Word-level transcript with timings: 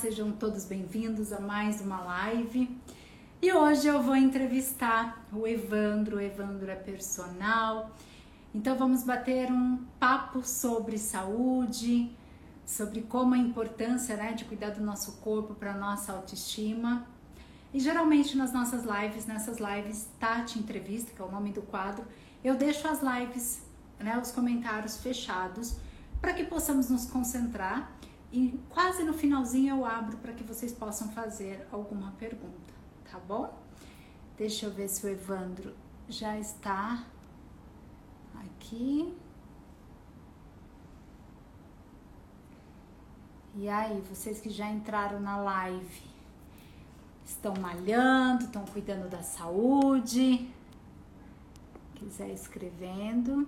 sejam 0.00 0.32
todos 0.32 0.64
bem-vindos 0.64 1.30
a 1.30 1.38
mais 1.38 1.82
uma 1.82 2.00
live. 2.00 2.74
E 3.42 3.52
hoje 3.52 3.86
eu 3.86 4.02
vou 4.02 4.16
entrevistar 4.16 5.22
o 5.30 5.46
Evandro. 5.46 6.16
O 6.16 6.20
Evandro 6.22 6.70
é 6.70 6.74
personal. 6.74 7.90
Então 8.54 8.78
vamos 8.78 9.04
bater 9.04 9.52
um 9.52 9.76
papo 9.98 10.42
sobre 10.42 10.96
saúde, 10.96 12.10
sobre 12.64 13.02
como 13.02 13.34
a 13.34 13.38
importância 13.38 14.16
né, 14.16 14.32
de 14.32 14.46
cuidar 14.46 14.70
do 14.70 14.82
nosso 14.82 15.18
corpo 15.18 15.52
para 15.52 15.74
nossa 15.74 16.14
autoestima. 16.14 17.06
E 17.74 17.78
geralmente 17.78 18.38
nas 18.38 18.54
nossas 18.54 18.84
lives, 18.84 19.26
nessas 19.26 19.58
lives 19.58 20.08
Tati 20.18 20.58
Entrevista, 20.58 21.12
que 21.14 21.20
é 21.20 21.24
o 21.26 21.30
nome 21.30 21.52
do 21.52 21.60
quadro, 21.60 22.06
eu 22.42 22.56
deixo 22.56 22.88
as 22.88 23.02
lives, 23.02 23.62
né, 23.98 24.18
os 24.18 24.32
comentários 24.32 24.96
fechados 24.96 25.76
para 26.22 26.32
que 26.32 26.44
possamos 26.44 26.88
nos 26.88 27.04
concentrar 27.04 27.99
e 28.32 28.58
quase 28.68 29.02
no 29.02 29.12
finalzinho 29.12 29.76
eu 29.76 29.84
abro 29.84 30.16
para 30.18 30.32
que 30.32 30.44
vocês 30.44 30.72
possam 30.72 31.08
fazer 31.10 31.66
alguma 31.72 32.12
pergunta, 32.12 32.72
tá 33.10 33.18
bom? 33.18 33.58
Deixa 34.38 34.66
eu 34.66 34.70
ver 34.70 34.88
se 34.88 35.04
o 35.04 35.08
Evandro 35.08 35.74
já 36.08 36.38
está 36.38 37.04
aqui. 38.34 39.12
E 43.56 43.68
aí, 43.68 44.00
vocês 44.02 44.40
que 44.40 44.48
já 44.48 44.70
entraram 44.70 45.18
na 45.20 45.36
live, 45.36 46.10
estão 47.24 47.52
malhando, 47.60 48.44
estão 48.44 48.64
cuidando 48.64 49.08
da 49.10 49.22
saúde? 49.22 50.48
Quiser 51.96 52.30
escrevendo. 52.30 53.46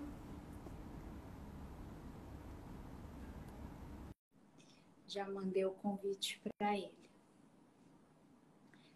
Já 5.13 5.29
mandei 5.29 5.65
o 5.65 5.73
convite 5.73 6.41
para 6.59 6.77
ele. 6.77 7.11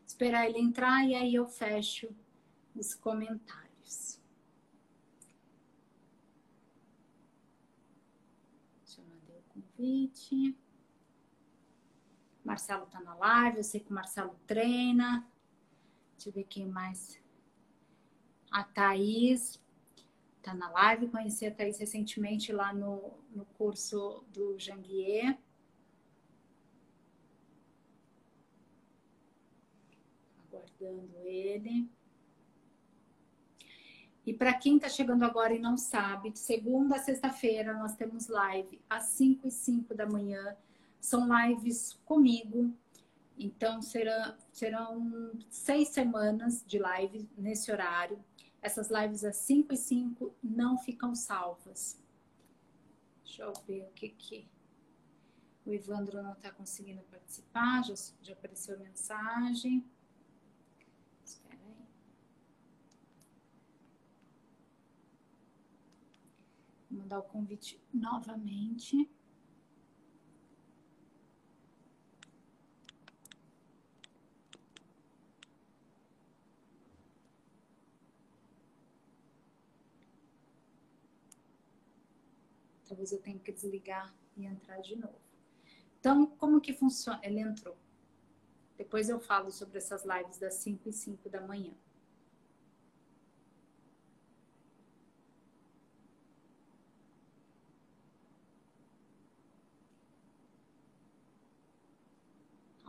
Esperar 0.06 0.48
ele 0.48 0.58
entrar 0.58 1.04
e 1.04 1.14
aí 1.14 1.34
eu 1.34 1.46
fecho 1.46 2.08
os 2.74 2.94
comentários. 2.94 4.18
Já 8.86 9.02
mandei 9.02 9.36
o 9.36 9.42
convite. 9.42 10.56
Marcelo 12.42 12.86
tá 12.86 13.00
na 13.00 13.14
live, 13.14 13.58
eu 13.58 13.64
sei 13.64 13.80
que 13.80 13.90
o 13.90 13.94
Marcelo 13.94 14.34
treina. 14.46 15.28
Deixa 16.12 16.30
eu 16.30 16.32
ver 16.32 16.44
quem 16.44 16.66
mais. 16.66 17.20
A 18.50 18.64
Thaís 18.64 19.60
tá 20.40 20.54
na 20.54 20.70
live, 20.70 21.08
conheci 21.08 21.44
a 21.44 21.54
Thaís 21.54 21.78
recentemente 21.78 22.52
lá 22.52 22.72
no, 22.72 23.18
no 23.34 23.44
curso 23.44 24.24
do 24.32 24.58
Janguier. 24.58 25.36
Ele. 31.24 31.88
E 34.26 34.32
para 34.32 34.52
quem 34.54 34.76
está 34.76 34.88
chegando 34.88 35.24
agora 35.24 35.54
e 35.54 35.58
não 35.58 35.76
sabe, 35.76 36.30
de 36.30 36.38
segunda 36.40 36.96
a 36.96 36.98
sexta-feira 36.98 37.72
nós 37.74 37.94
temos 37.94 38.26
live 38.26 38.80
às 38.90 39.04
5 39.04 39.46
e 39.46 39.50
5 39.52 39.94
da 39.94 40.04
manhã. 40.04 40.56
São 41.00 41.28
lives 41.46 41.92
comigo. 42.04 42.74
Então 43.38 43.80
serão, 43.80 44.34
serão 44.50 45.32
seis 45.48 45.90
semanas 45.90 46.64
de 46.66 46.78
live 46.78 47.28
nesse 47.38 47.70
horário. 47.70 48.18
Essas 48.60 48.90
lives 48.90 49.24
às 49.24 49.36
5 49.36 49.72
e 49.72 49.76
5 49.76 50.34
não 50.42 50.76
ficam 50.76 51.14
salvas. 51.14 52.00
Deixa 53.22 53.42
eu 53.44 53.52
ver 53.64 53.82
o 53.82 53.92
que 53.92 54.08
que. 54.08 54.48
O 55.64 55.72
Ivandro 55.72 56.22
não 56.22 56.32
está 56.32 56.50
conseguindo 56.50 57.02
participar, 57.02 57.84
já, 57.84 57.94
já 58.22 58.32
apareceu 58.32 58.78
mensagem. 58.78 59.84
Vou 66.85 66.85
mandar 66.96 67.18
o 67.18 67.22
convite 67.22 67.80
novamente. 67.92 69.08
Talvez 82.88 83.12
eu 83.12 83.20
tenha 83.20 83.38
que 83.38 83.52
desligar 83.52 84.14
e 84.36 84.44
entrar 84.46 84.80
de 84.80 84.96
novo. 84.96 85.20
Então, 85.98 86.26
como 86.26 86.60
que 86.60 86.72
funciona? 86.72 87.20
Ele 87.22 87.40
entrou. 87.40 87.76
Depois 88.76 89.08
eu 89.08 89.18
falo 89.18 89.50
sobre 89.50 89.78
essas 89.78 90.04
lives 90.04 90.38
das 90.38 90.54
5 90.54 90.88
e 90.88 90.92
5 90.92 91.28
da 91.28 91.40
manhã. 91.40 91.74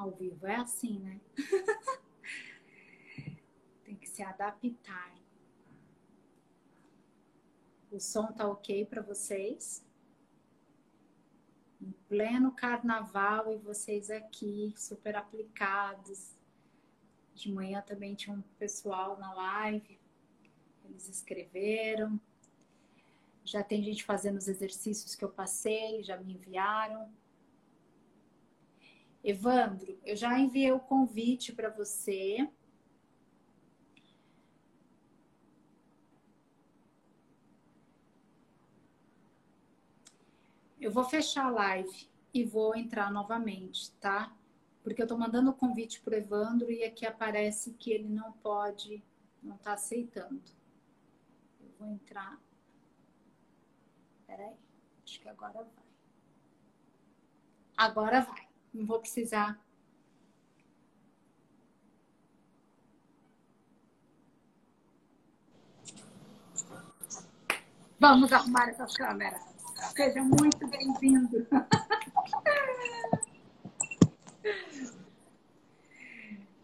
Ao 0.08 0.14
vivo 0.14 0.48
é 0.48 0.56
assim, 0.56 1.00
né? 1.00 1.20
Tem 3.84 3.94
que 3.94 4.08
se 4.08 4.24
adaptar. 4.24 5.14
O 7.92 8.00
som 8.00 8.32
tá 8.32 8.48
ok 8.48 8.86
para 8.86 9.02
vocês? 9.02 9.86
Em 11.82 11.92
pleno 12.08 12.54
carnaval 12.54 13.52
e 13.52 13.58
vocês 13.58 14.10
aqui 14.10 14.74
super 14.78 15.18
aplicados. 15.18 16.38
De 17.36 17.52
manhã 17.52 17.82
também 17.82 18.16
tinha 18.16 18.34
um 18.34 18.42
pessoal 18.58 19.20
na 19.20 19.34
live. 19.34 20.00
Eles 20.86 21.10
escreveram. 21.10 22.18
Já 23.44 23.62
tem 23.62 23.84
gente 23.84 24.06
fazendo 24.06 24.38
os 24.38 24.48
exercícios 24.48 25.16
que 25.16 25.26
eu 25.26 25.30
passei, 25.30 26.02
já 26.02 26.16
me 26.16 26.32
enviaram. 26.34 27.12
Evandro, 29.28 30.00
eu 30.06 30.16
já 30.16 30.40
enviei 30.40 30.72
o 30.72 30.80
convite 30.80 31.52
para 31.52 31.70
você. 31.70 32.50
Eu 40.80 40.90
vou 40.90 41.04
fechar 41.04 41.48
a 41.48 41.50
live 41.50 42.10
e 42.34 42.46
vou 42.46 42.74
entrar 42.74 43.12
novamente, 43.12 43.92
tá? 43.96 44.34
Porque 44.82 45.04
eu 45.04 45.08
tô 45.08 45.18
mandando 45.18 45.52
o 45.52 45.54
convite 45.54 46.00
pro 46.00 46.16
Evandro 46.16 46.72
e 46.72 46.86
aqui 46.86 47.06
aparece 47.06 47.74
que 47.74 47.92
ele 47.92 48.08
não 48.08 48.32
pode, 48.32 49.04
não 49.44 49.58
tá 49.58 49.74
aceitando. 49.74 50.42
Eu 51.60 51.70
vou 51.78 51.90
entrar. 51.90 52.40
Peraí, 54.26 54.56
acho 55.04 55.20
que 55.20 55.28
agora 55.28 55.66
vai. 55.66 55.86
Agora 57.76 58.22
vai. 58.22 58.47
Não 58.74 58.86
vou 58.86 59.00
precisar. 59.00 59.60
Vamos 68.00 68.32
arrumar 68.32 68.70
essas 68.70 68.96
câmeras. 68.96 69.42
Seja 69.96 70.22
muito 70.22 70.68
bem-vindo. 70.68 71.48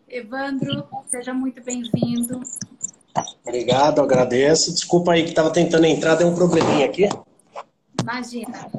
Evandro, 0.07 0.87
seja 1.07 1.33
muito 1.33 1.59
bem-vindo. 1.63 2.39
Obrigado, 3.43 3.99
agradeço. 3.99 4.71
Desculpa 4.71 5.13
aí 5.13 5.23
que 5.23 5.29
estava 5.29 5.51
tentando 5.51 5.85
entrar, 5.85 6.13
deu 6.15 6.27
um 6.27 6.35
probleminha 6.35 6.85
aqui. 6.85 7.09
Imagina. 7.99 8.69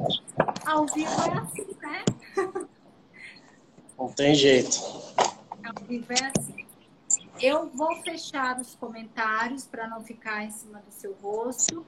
Ao 0.65 0.85
vivo 0.85 1.11
é 1.11 1.37
assim, 1.37 1.75
né? 1.81 2.05
Não 3.97 4.09
tem 4.09 4.35
jeito. 4.35 4.77
É 5.63 6.37
assim. 6.37 6.65
Eu 7.41 7.69
vou 7.69 7.95
fechar 8.01 8.59
os 8.59 8.75
comentários 8.75 9.65
para 9.65 9.87
não 9.87 10.03
ficar 10.03 10.43
em 10.43 10.51
cima 10.51 10.79
do 10.79 10.91
seu 10.91 11.13
rosto 11.15 11.85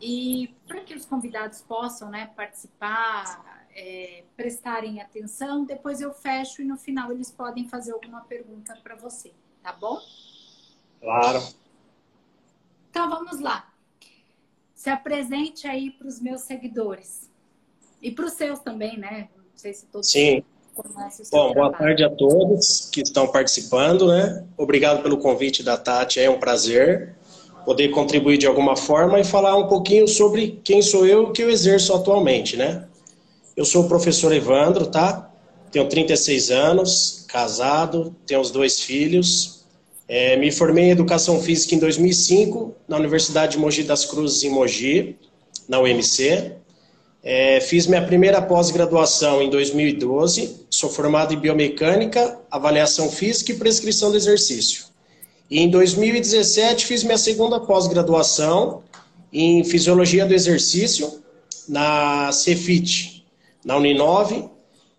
e 0.00 0.54
para 0.66 0.80
que 0.80 0.94
os 0.94 1.04
convidados 1.04 1.60
possam 1.62 2.10
né, 2.10 2.30
participar, 2.36 3.66
é, 3.74 4.24
prestarem 4.36 5.00
atenção. 5.00 5.64
Depois 5.64 6.00
eu 6.00 6.12
fecho 6.12 6.62
e 6.62 6.64
no 6.64 6.76
final 6.76 7.10
eles 7.10 7.30
podem 7.30 7.68
fazer 7.68 7.92
alguma 7.92 8.20
pergunta 8.22 8.76
para 8.82 8.94
você, 8.94 9.32
tá 9.62 9.72
bom? 9.72 10.00
Claro. 11.00 11.40
Então 12.90 13.08
vamos 13.08 13.40
lá. 13.40 13.72
Se 14.74 14.90
apresente 14.90 15.66
aí 15.66 15.90
para 15.90 16.06
os 16.06 16.20
meus 16.20 16.42
seguidores 16.42 17.28
e 18.00 18.12
para 18.12 18.26
os 18.26 18.32
seus 18.34 18.60
também, 18.60 18.96
né? 18.96 19.28
Não 19.36 19.44
sei 19.56 19.74
se 19.74 19.86
todos. 19.86 20.10
Sim. 20.10 20.44
Bom, 21.30 21.54
boa 21.54 21.72
tarde 21.72 22.04
a 22.04 22.10
todos 22.10 22.88
que 22.92 23.00
estão 23.00 23.26
participando, 23.26 24.08
né? 24.08 24.44
Obrigado 24.56 25.02
pelo 25.02 25.18
convite 25.18 25.62
da 25.62 25.76
Tati, 25.76 26.20
é 26.20 26.30
um 26.30 26.38
prazer 26.38 27.14
poder 27.64 27.88
contribuir 27.88 28.38
de 28.38 28.46
alguma 28.46 28.76
forma 28.76 29.20
e 29.20 29.24
falar 29.24 29.56
um 29.56 29.68
pouquinho 29.68 30.08
sobre 30.08 30.60
quem 30.64 30.80
sou 30.80 31.06
eu 31.06 31.22
e 31.22 31.24
o 31.26 31.32
que 31.32 31.42
eu 31.42 31.50
exerço 31.50 31.92
atualmente, 31.94 32.56
né? 32.56 32.86
Eu 33.56 33.64
sou 33.64 33.84
o 33.84 33.88
professor 33.88 34.32
Evandro, 34.32 34.86
tá? 34.86 35.28
tenho 35.70 35.88
36 35.88 36.50
anos, 36.50 37.24
casado, 37.28 38.14
tenho 38.26 38.40
os 38.40 38.50
dois 38.50 38.80
filhos. 38.80 39.64
É, 40.08 40.36
me 40.36 40.50
formei 40.50 40.84
em 40.84 40.90
Educação 40.90 41.40
Física 41.40 41.74
em 41.74 41.78
2005 41.78 42.74
na 42.86 42.96
Universidade 42.96 43.52
de 43.52 43.58
Mogi 43.58 43.82
das 43.82 44.04
Cruzes, 44.04 44.42
em 44.42 44.50
Mogi, 44.50 45.16
na 45.68 45.80
UMC. 45.80 46.52
É, 47.22 47.60
fiz 47.60 47.86
minha 47.86 48.04
primeira 48.04 48.40
pós-graduação 48.40 49.42
em 49.42 49.50
2012. 49.50 50.66
Sou 50.70 50.88
formado 50.88 51.34
em 51.34 51.38
Biomecânica, 51.38 52.38
Avaliação 52.50 53.10
Física 53.10 53.52
e 53.52 53.56
Prescrição 53.56 54.10
do 54.10 54.16
Exercício. 54.16 54.84
E 55.50 55.60
em 55.60 55.68
2017 55.68 56.86
fiz 56.86 57.02
minha 57.02 57.18
segunda 57.18 57.58
pós-graduação 57.58 58.82
em 59.32 59.64
Fisiologia 59.64 60.24
do 60.24 60.32
Exercício 60.32 61.22
na 61.68 62.30
Cefit, 62.30 63.26
na 63.64 63.76
Uninove, 63.76 64.48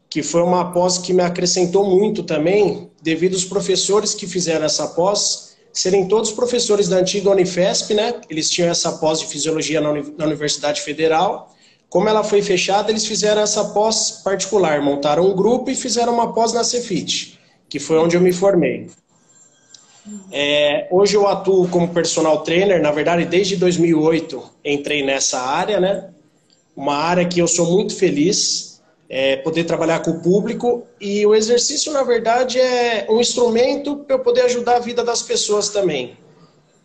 que 0.09 0.21
foi 0.21 0.41
uma 0.41 0.71
pós 0.71 0.97
que 0.97 1.13
me 1.13 1.23
acrescentou 1.23 1.85
muito 1.85 2.23
também, 2.23 2.89
devido 3.01 3.35
aos 3.35 3.45
professores 3.45 4.13
que 4.13 4.27
fizeram 4.27 4.65
essa 4.65 4.87
pós 4.89 5.55
serem 5.71 6.07
todos 6.07 6.31
professores 6.31 6.89
da 6.89 6.97
antiga 6.97 7.29
Unifesp, 7.29 7.93
né? 7.93 8.15
Eles 8.29 8.49
tinham 8.49 8.69
essa 8.69 8.91
pós 8.93 9.19
de 9.19 9.27
Fisiologia 9.27 9.79
na 9.79 10.25
Universidade 10.25 10.81
Federal 10.81 11.55
como 11.89 12.07
ela 12.07 12.23
foi 12.23 12.41
fechada, 12.41 12.91
eles 12.91 13.05
fizeram 13.05 13.41
essa 13.41 13.65
pós 13.65 14.21
particular, 14.23 14.81
montaram 14.81 15.25
um 15.25 15.35
grupo 15.35 15.71
e 15.71 15.75
fizeram 15.75 16.13
uma 16.13 16.33
pós 16.33 16.53
na 16.53 16.63
Cefit, 16.63 17.39
que 17.67 17.79
foi 17.79 17.97
onde 17.97 18.15
eu 18.15 18.21
me 18.21 18.31
formei. 18.31 18.87
É, 20.31 20.87
hoje 20.91 21.15
eu 21.15 21.27
atuo 21.27 21.67
como 21.67 21.89
personal 21.89 22.43
trainer, 22.43 22.81
na 22.81 22.91
verdade 22.91 23.25
desde 23.25 23.55
2008 23.55 24.41
entrei 24.63 25.03
nessa 25.03 25.39
área, 25.39 25.79
né? 25.79 26.09
Uma 26.75 26.95
área 26.95 27.27
que 27.27 27.39
eu 27.39 27.47
sou 27.47 27.71
muito 27.71 27.95
feliz, 27.95 28.81
é, 29.09 29.37
poder 29.37 29.65
trabalhar 29.65 29.99
com 29.99 30.11
o 30.11 30.21
público 30.21 30.83
e 31.01 31.25
o 31.25 31.35
exercício 31.35 31.91
na 31.91 32.03
verdade 32.03 32.59
é 32.59 33.07
um 33.09 33.19
instrumento 33.19 33.97
para 33.97 34.15
eu 34.15 34.19
poder 34.19 34.41
ajudar 34.41 34.77
a 34.77 34.79
vida 34.79 35.03
das 35.03 35.21
pessoas 35.21 35.69
também 35.69 36.17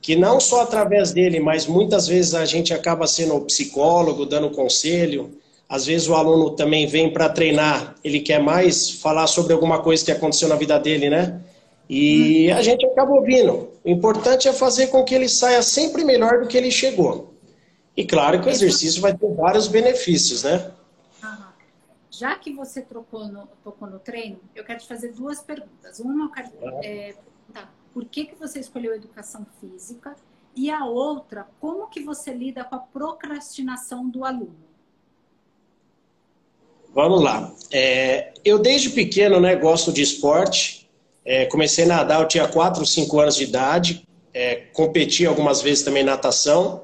que 0.04 0.14
não 0.14 0.38
só 0.38 0.60
através 0.60 1.12
dele, 1.12 1.40
mas 1.40 1.66
muitas 1.66 2.06
vezes 2.06 2.34
a 2.34 2.44
gente 2.44 2.74
acaba 2.74 3.06
sendo 3.06 3.40
psicólogo, 3.40 4.26
dando 4.26 4.50
conselho. 4.50 5.40
Às 5.66 5.86
vezes 5.86 6.06
o 6.06 6.14
aluno 6.14 6.50
também 6.50 6.86
vem 6.86 7.10
para 7.10 7.30
treinar, 7.30 7.94
ele 8.04 8.20
quer 8.20 8.38
mais 8.38 8.90
falar 8.90 9.26
sobre 9.26 9.54
alguma 9.54 9.80
coisa 9.80 10.04
que 10.04 10.12
aconteceu 10.12 10.46
na 10.46 10.56
vida 10.56 10.78
dele, 10.78 11.08
né? 11.08 11.40
E 11.88 12.50
a 12.50 12.60
gente 12.60 12.84
acaba 12.84 13.14
ouvindo. 13.14 13.70
O 13.82 13.88
importante 13.88 14.46
é 14.46 14.52
fazer 14.52 14.88
com 14.88 15.02
que 15.04 15.14
ele 15.14 15.26
saia 15.26 15.62
sempre 15.62 16.04
melhor 16.04 16.42
do 16.42 16.48
que 16.48 16.58
ele 16.58 16.70
chegou. 16.70 17.32
E 17.96 18.04
claro 18.04 18.42
que 18.42 18.48
o 18.48 18.50
exercício 18.50 19.00
vai 19.00 19.16
ter 19.16 19.32
vários 19.32 19.68
benefícios, 19.68 20.42
né? 20.42 20.70
Já 22.10 22.36
que 22.36 22.52
você 22.52 22.82
trocou 22.82 23.26
no, 23.26 23.48
tocou 23.64 23.88
no 23.88 23.98
treino, 23.98 24.38
eu 24.54 24.64
quero 24.64 24.80
te 24.80 24.86
fazer 24.86 25.12
duas 25.12 25.40
perguntas. 25.40 25.98
Uma, 25.98 26.26
eu 26.26 26.30
quero 26.30 26.50
é, 26.84 27.14
por 27.94 28.04
que, 28.04 28.24
que 28.26 28.34
você 28.34 28.58
escolheu 28.58 28.92
educação 28.92 29.46
física 29.60 30.16
e 30.56 30.68
a 30.68 30.84
outra, 30.84 31.46
como 31.60 31.86
que 31.86 32.02
você 32.02 32.32
lida 32.32 32.64
com 32.64 32.74
a 32.74 32.78
procrastinação 32.78 34.08
do 34.08 34.24
aluno? 34.24 34.56
Vamos 36.92 37.22
lá. 37.22 37.52
É, 37.72 38.34
eu 38.44 38.58
desde 38.58 38.90
pequeno 38.90 39.40
né, 39.40 39.54
gosto 39.54 39.92
de 39.92 40.02
esporte. 40.02 40.88
É, 41.24 41.46
comecei 41.46 41.84
a 41.84 41.88
nadar, 41.88 42.20
eu 42.20 42.28
tinha 42.28 42.46
4, 42.46 42.84
5 42.84 43.20
anos 43.20 43.36
de 43.36 43.44
idade. 43.44 44.06
É, 44.32 44.56
competi 44.72 45.24
algumas 45.24 45.62
vezes 45.62 45.84
também 45.84 46.04
natação. 46.04 46.82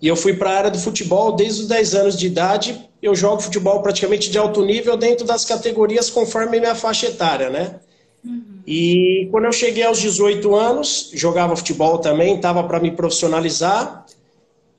E 0.00 0.08
eu 0.08 0.16
fui 0.16 0.34
para 0.34 0.50
a 0.50 0.56
área 0.56 0.70
do 0.70 0.78
futebol 0.78 1.32
desde 1.32 1.62
os 1.62 1.68
10 1.68 1.94
anos 1.94 2.18
de 2.18 2.26
idade. 2.26 2.90
Eu 3.02 3.14
jogo 3.14 3.42
futebol 3.42 3.82
praticamente 3.82 4.30
de 4.30 4.38
alto 4.38 4.64
nível 4.64 4.96
dentro 4.96 5.26
das 5.26 5.44
categorias 5.44 6.08
conforme 6.08 6.58
minha 6.58 6.74
faixa 6.74 7.06
etária, 7.06 7.50
né? 7.50 7.80
Uhum. 8.24 8.62
E 8.66 9.28
quando 9.30 9.44
eu 9.44 9.52
cheguei 9.52 9.82
aos 9.82 9.98
18 9.98 10.54
anos, 10.54 11.10
jogava 11.12 11.56
futebol 11.56 11.98
também, 11.98 12.36
estava 12.36 12.62
para 12.64 12.78
me 12.78 12.90
profissionalizar. 12.90 14.06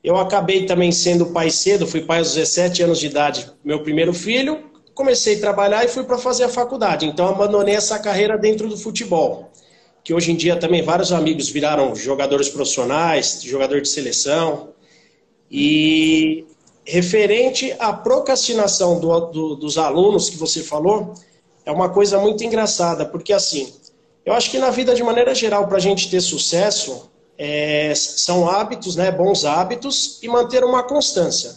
Eu 0.02 0.16
acabei 0.16 0.66
também 0.66 0.92
sendo 0.92 1.26
pai 1.26 1.50
cedo, 1.50 1.86
fui 1.86 2.02
pai 2.02 2.18
aos 2.18 2.34
17 2.34 2.82
anos 2.82 2.98
de 2.98 3.06
idade, 3.06 3.50
meu 3.64 3.82
primeiro 3.82 4.12
filho. 4.12 4.64
Comecei 4.94 5.36
a 5.36 5.40
trabalhar 5.40 5.84
e 5.84 5.88
fui 5.88 6.04
para 6.04 6.18
fazer 6.18 6.44
a 6.44 6.48
faculdade. 6.48 7.06
Então 7.06 7.26
abandonei 7.28 7.74
essa 7.74 7.98
carreira 7.98 8.38
dentro 8.38 8.68
do 8.68 8.76
futebol. 8.76 9.50
Que 10.02 10.12
hoje 10.12 10.30
em 10.30 10.36
dia 10.36 10.56
também 10.56 10.82
vários 10.82 11.12
amigos 11.12 11.48
viraram 11.48 11.94
jogadores 11.96 12.48
profissionais, 12.48 13.40
jogador 13.42 13.80
de 13.80 13.88
seleção. 13.88 14.68
E 15.50 16.46
referente 16.86 17.74
à 17.78 17.92
procrastinação 17.92 19.00
do, 19.00 19.20
do, 19.20 19.56
dos 19.56 19.78
alunos 19.78 20.28
que 20.28 20.36
você 20.36 20.62
falou, 20.62 21.14
é 21.64 21.72
uma 21.72 21.88
coisa 21.88 22.18
muito 22.18 22.44
engraçada, 22.44 23.06
porque 23.06 23.32
assim, 23.32 23.72
eu 24.24 24.32
acho 24.32 24.50
que 24.50 24.58
na 24.58 24.70
vida 24.70 24.94
de 24.94 25.02
maneira 25.02 25.34
geral, 25.34 25.66
para 25.66 25.76
a 25.76 25.80
gente 25.80 26.10
ter 26.10 26.20
sucesso, 26.20 27.10
é, 27.36 27.92
são 27.94 28.48
hábitos, 28.48 28.96
né, 28.96 29.10
bons 29.10 29.44
hábitos 29.44 30.18
e 30.22 30.28
manter 30.28 30.64
uma 30.64 30.82
constância. 30.82 31.54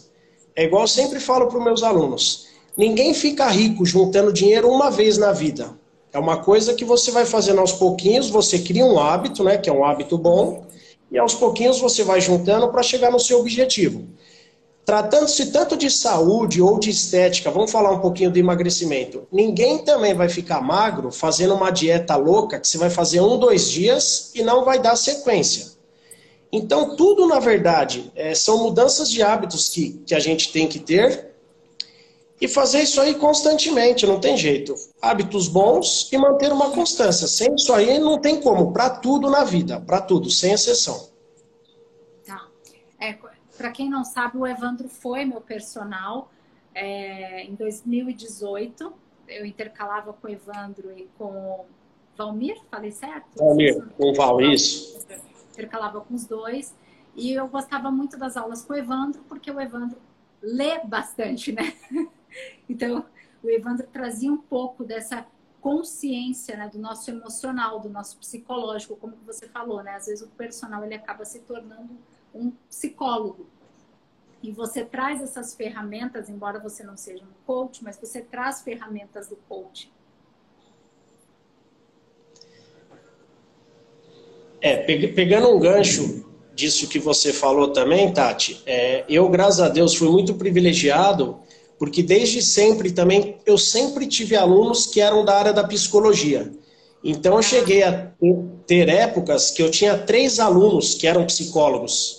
É 0.56 0.64
igual 0.64 0.84
eu 0.84 0.88
sempre 0.88 1.20
falo 1.20 1.48
para 1.48 1.58
os 1.58 1.64
meus 1.64 1.84
alunos: 1.84 2.48
ninguém 2.76 3.14
fica 3.14 3.48
rico 3.48 3.86
juntando 3.86 4.34
dinheiro 4.34 4.70
uma 4.70 4.90
vez 4.90 5.18
na 5.18 5.32
vida. 5.32 5.78
É 6.12 6.20
uma 6.20 6.38
coisa 6.38 6.74
que 6.74 6.84
você 6.84 7.12
vai 7.12 7.26
fazendo 7.26 7.60
aos 7.60 7.74
pouquinhos, 7.74 8.30
você 8.30 8.60
cria 8.60 8.86
um 8.86 9.00
hábito, 9.00 9.44
né, 9.44 9.58
que 9.58 9.70
é 9.70 9.74
um 9.74 9.86
hábito 9.86 10.18
bom, 10.18 10.66
e 11.12 11.18
aos 11.18 11.36
pouquinhos 11.36 11.80
você 11.80 12.04
vai 12.04 12.20
juntando 12.20 12.70
para 12.70 12.82
chegar 12.82 13.12
no 13.12 13.20
seu 13.20 13.40
objetivo. 13.40 14.08
Tratando-se 14.88 15.52
tanto 15.52 15.76
de 15.76 15.92
saúde 15.92 16.62
ou 16.62 16.80
de 16.80 16.90
estética, 16.92 17.52
vamos 17.52 17.70
falar 17.70 17.92
um 17.92 18.00
pouquinho 18.00 18.32
do 18.32 18.40
emagrecimento. 18.40 19.28
Ninguém 19.30 19.80
também 19.80 20.14
vai 20.14 20.30
ficar 20.30 20.62
magro 20.62 21.12
fazendo 21.12 21.54
uma 21.56 21.72
dieta 21.72 22.16
louca 22.16 22.58
que 22.58 22.66
você 22.66 22.78
vai 22.78 22.90
fazer 22.90 23.20
um, 23.20 23.38
dois 23.38 23.70
dias 23.70 24.32
e 24.34 24.42
não 24.42 24.64
vai 24.64 24.80
dar 24.80 24.96
sequência. 24.96 25.74
Então, 26.50 26.96
tudo, 26.96 27.28
na 27.28 27.38
verdade, 27.38 28.10
é, 28.16 28.34
são 28.34 28.64
mudanças 28.64 29.10
de 29.10 29.22
hábitos 29.22 29.68
que, 29.68 30.02
que 30.06 30.16
a 30.16 30.20
gente 30.20 30.54
tem 30.54 30.70
que 30.70 30.80
ter 30.80 31.32
e 32.40 32.48
fazer 32.48 32.84
isso 32.84 33.02
aí 33.02 33.14
constantemente, 33.14 34.08
não 34.08 34.22
tem 34.22 34.38
jeito. 34.38 34.74
Hábitos 35.02 35.50
bons 35.50 36.08
e 36.14 36.18
manter 36.18 36.50
uma 36.50 36.70
constância. 36.70 37.28
Sem 37.28 37.54
isso 37.56 37.74
aí, 37.74 38.00
não 38.00 38.22
tem 38.22 38.40
como, 38.40 38.72
para 38.72 38.90
tudo 38.90 39.30
na 39.30 39.44
vida, 39.44 39.82
para 39.82 40.00
tudo, 40.00 40.32
sem 40.32 40.54
exceção. 40.54 41.10
Tá. 42.26 42.48
É, 43.02 43.18
para 43.58 43.72
quem 43.72 43.90
não 43.90 44.04
sabe, 44.04 44.38
o 44.38 44.46
Evandro 44.46 44.88
foi 44.88 45.26
meu 45.26 45.42
personal 45.42 46.32
é, 46.74 47.44
em 47.44 47.56
2018. 47.56 48.94
Eu 49.28 49.46
intercalava 49.46 50.14
com 50.14 50.28
o 50.28 50.30
Evandro 50.30 50.92
e 50.98 51.10
com 51.18 51.66
Valmir, 52.16 52.58
falei 52.70 52.92
certo? 52.92 53.26
Valmir, 53.36 53.84
com 53.98 54.12
o 54.12 54.14
Val, 54.14 54.40
isso. 54.42 55.06
Intercalava 55.52 56.02
com 56.02 56.14
os 56.14 56.26
dois. 56.26 56.74
E 57.16 57.34
eu 57.34 57.48
gostava 57.48 57.90
muito 57.90 58.18
das 58.18 58.38
aulas 58.38 58.64
com 58.64 58.74
o 58.74 58.76
Evandro, 58.76 59.24
porque 59.28 59.50
o 59.50 59.60
Evandro 59.60 59.98
lê 60.42 60.80
bastante, 60.80 61.52
né? 61.52 61.74
Então, 62.70 63.04
o 63.42 63.50
Evandro 63.50 63.88
trazia 63.88 64.32
um 64.32 64.38
pouco 64.38 64.84
dessa 64.84 65.26
consciência 65.60 66.56
né, 66.56 66.70
do 66.72 66.78
nosso 66.78 67.10
emocional, 67.10 67.80
do 67.80 67.90
nosso 67.90 68.18
psicológico, 68.18 68.96
como 68.96 69.16
você 69.26 69.48
falou, 69.48 69.82
né? 69.82 69.96
Às 69.96 70.06
vezes 70.06 70.24
o 70.24 70.30
personal 70.30 70.84
ele 70.84 70.94
acaba 70.94 71.26
se 71.26 71.40
tornando 71.40 71.98
um 72.38 72.52
psicólogo. 72.70 73.48
E 74.42 74.52
você 74.52 74.84
traz 74.86 75.22
essas 75.22 75.56
ferramentas, 75.56 76.30
embora 76.30 76.60
você 76.60 76.84
não 76.84 76.96
seja 76.96 77.24
um 77.24 77.46
coach, 77.46 77.84
mas 77.84 77.98
você 77.98 78.22
traz 78.22 78.62
ferramentas 78.62 79.28
do 79.28 79.36
coach. 79.50 79.92
É, 84.62 84.78
pegando 84.78 85.50
um 85.50 85.60
gancho 85.60 86.26
disso 86.54 86.88
que 86.88 86.98
você 86.98 87.32
falou 87.32 87.70
também, 87.70 88.12
Tati, 88.12 88.62
é, 88.66 89.06
eu, 89.08 89.30
graças 89.30 89.60
a 89.60 89.70
Deus, 89.70 89.94
fui 89.94 90.10
muito 90.10 90.34
privilegiado, 90.34 91.40
porque 91.78 92.02
desde 92.02 92.42
sempre 92.42 92.92
também, 92.92 93.38
eu 93.46 93.58
sempre 93.58 94.08
tive 94.08 94.36
alunos 94.36 94.88
que 94.88 95.00
eram 95.00 95.24
da 95.24 95.38
área 95.38 95.54
da 95.54 95.64
psicologia. 95.64 96.52
Então, 97.04 97.36
eu 97.36 97.44
cheguei 97.44 97.84
a 97.84 98.12
ter 98.66 98.90
épocas 98.90 99.52
que 99.52 99.62
eu 99.62 99.70
tinha 99.70 99.98
três 99.98 100.40
alunos 100.40 100.96
que 100.96 101.06
eram 101.06 101.26
psicólogos. 101.26 102.17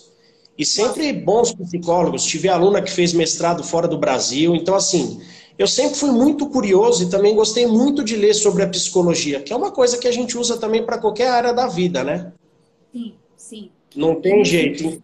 E 0.59 0.67
sempre 0.67 1.13
bons 1.13 1.55
psicólogos. 1.55 2.25
Tive 2.25 2.49
aluna 2.49 2.83
que 2.83 2.91
fez 2.91 3.13
mestrado 3.13 3.63
fora 3.63 3.87
do 3.87 3.97
Brasil. 3.97 4.57
Então, 4.57 4.75
assim, 4.75 5.23
eu 5.57 5.69
sempre 5.69 5.97
fui 5.97 6.11
muito 6.11 6.49
curioso 6.49 7.05
e 7.05 7.11
também 7.11 7.35
gostei 7.35 7.65
muito 7.67 8.03
de 8.03 8.17
ler 8.17 8.35
sobre 8.35 8.65
a 8.65 8.69
psicologia, 8.69 9.41
que 9.41 9.53
é 9.53 9.57
uma 9.57 9.71
coisa 9.71 9.97
que 9.99 10.09
a 10.09 10.13
gente 10.13 10.37
usa 10.37 10.59
também 10.59 10.85
para 10.85 10.99
qualquer 10.99 11.31
área 11.31 11.53
da 11.53 11.69
vida, 11.69 12.03
né? 12.03 12.33
Sim, 12.93 13.15
sim. 13.37 13.71
Não 13.95 14.21
tem 14.21 14.45
jeito. 14.45 15.03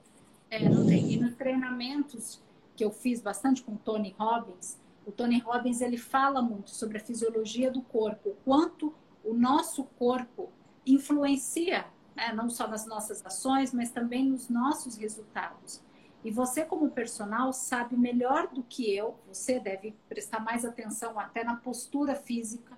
É, 0.51 0.69
não 0.69 0.87
tem. 0.87 1.13
E 1.13 1.17
nos 1.17 1.35
treinamentos 1.35 2.41
que 2.77 2.85
eu 2.85 2.91
fiz 2.91 3.21
bastante 3.21 3.63
com 3.63 3.73
o 3.73 3.79
Tony 3.79 4.15
Robbins, 4.19 4.77
o 5.07 5.13
Tony 5.13 5.39
Robbins 5.39 5.81
ele 5.81 5.97
fala 5.97 6.43
muito 6.43 6.71
sobre 6.71 6.99
a 6.99 7.01
fisiologia 7.01 7.71
do 7.71 7.83
corpo, 7.83 8.31
o 8.31 8.37
quanto 8.45 8.93
o 9.25 9.33
nosso 9.35 9.85
corpo 9.99 10.51
influencia 10.87 11.85
né? 12.17 12.33
não 12.33 12.49
só 12.49 12.67
nas 12.69 12.87
nossas 12.87 13.25
ações, 13.25 13.73
mas 13.73 13.91
também 13.91 14.29
nos 14.29 14.49
nossos 14.49 14.97
resultados. 14.97 15.83
E 16.25 16.31
você, 16.31 16.65
como 16.65 16.91
personal, 16.91 17.53
sabe 17.53 17.97
melhor 17.97 18.49
do 18.49 18.63
que 18.63 18.95
eu, 18.95 19.15
você 19.29 19.61
deve 19.61 19.95
prestar 20.09 20.41
mais 20.41 20.65
atenção 20.65 21.19
até 21.19 21.45
na 21.45 21.57
postura 21.57 22.15
física 22.15 22.77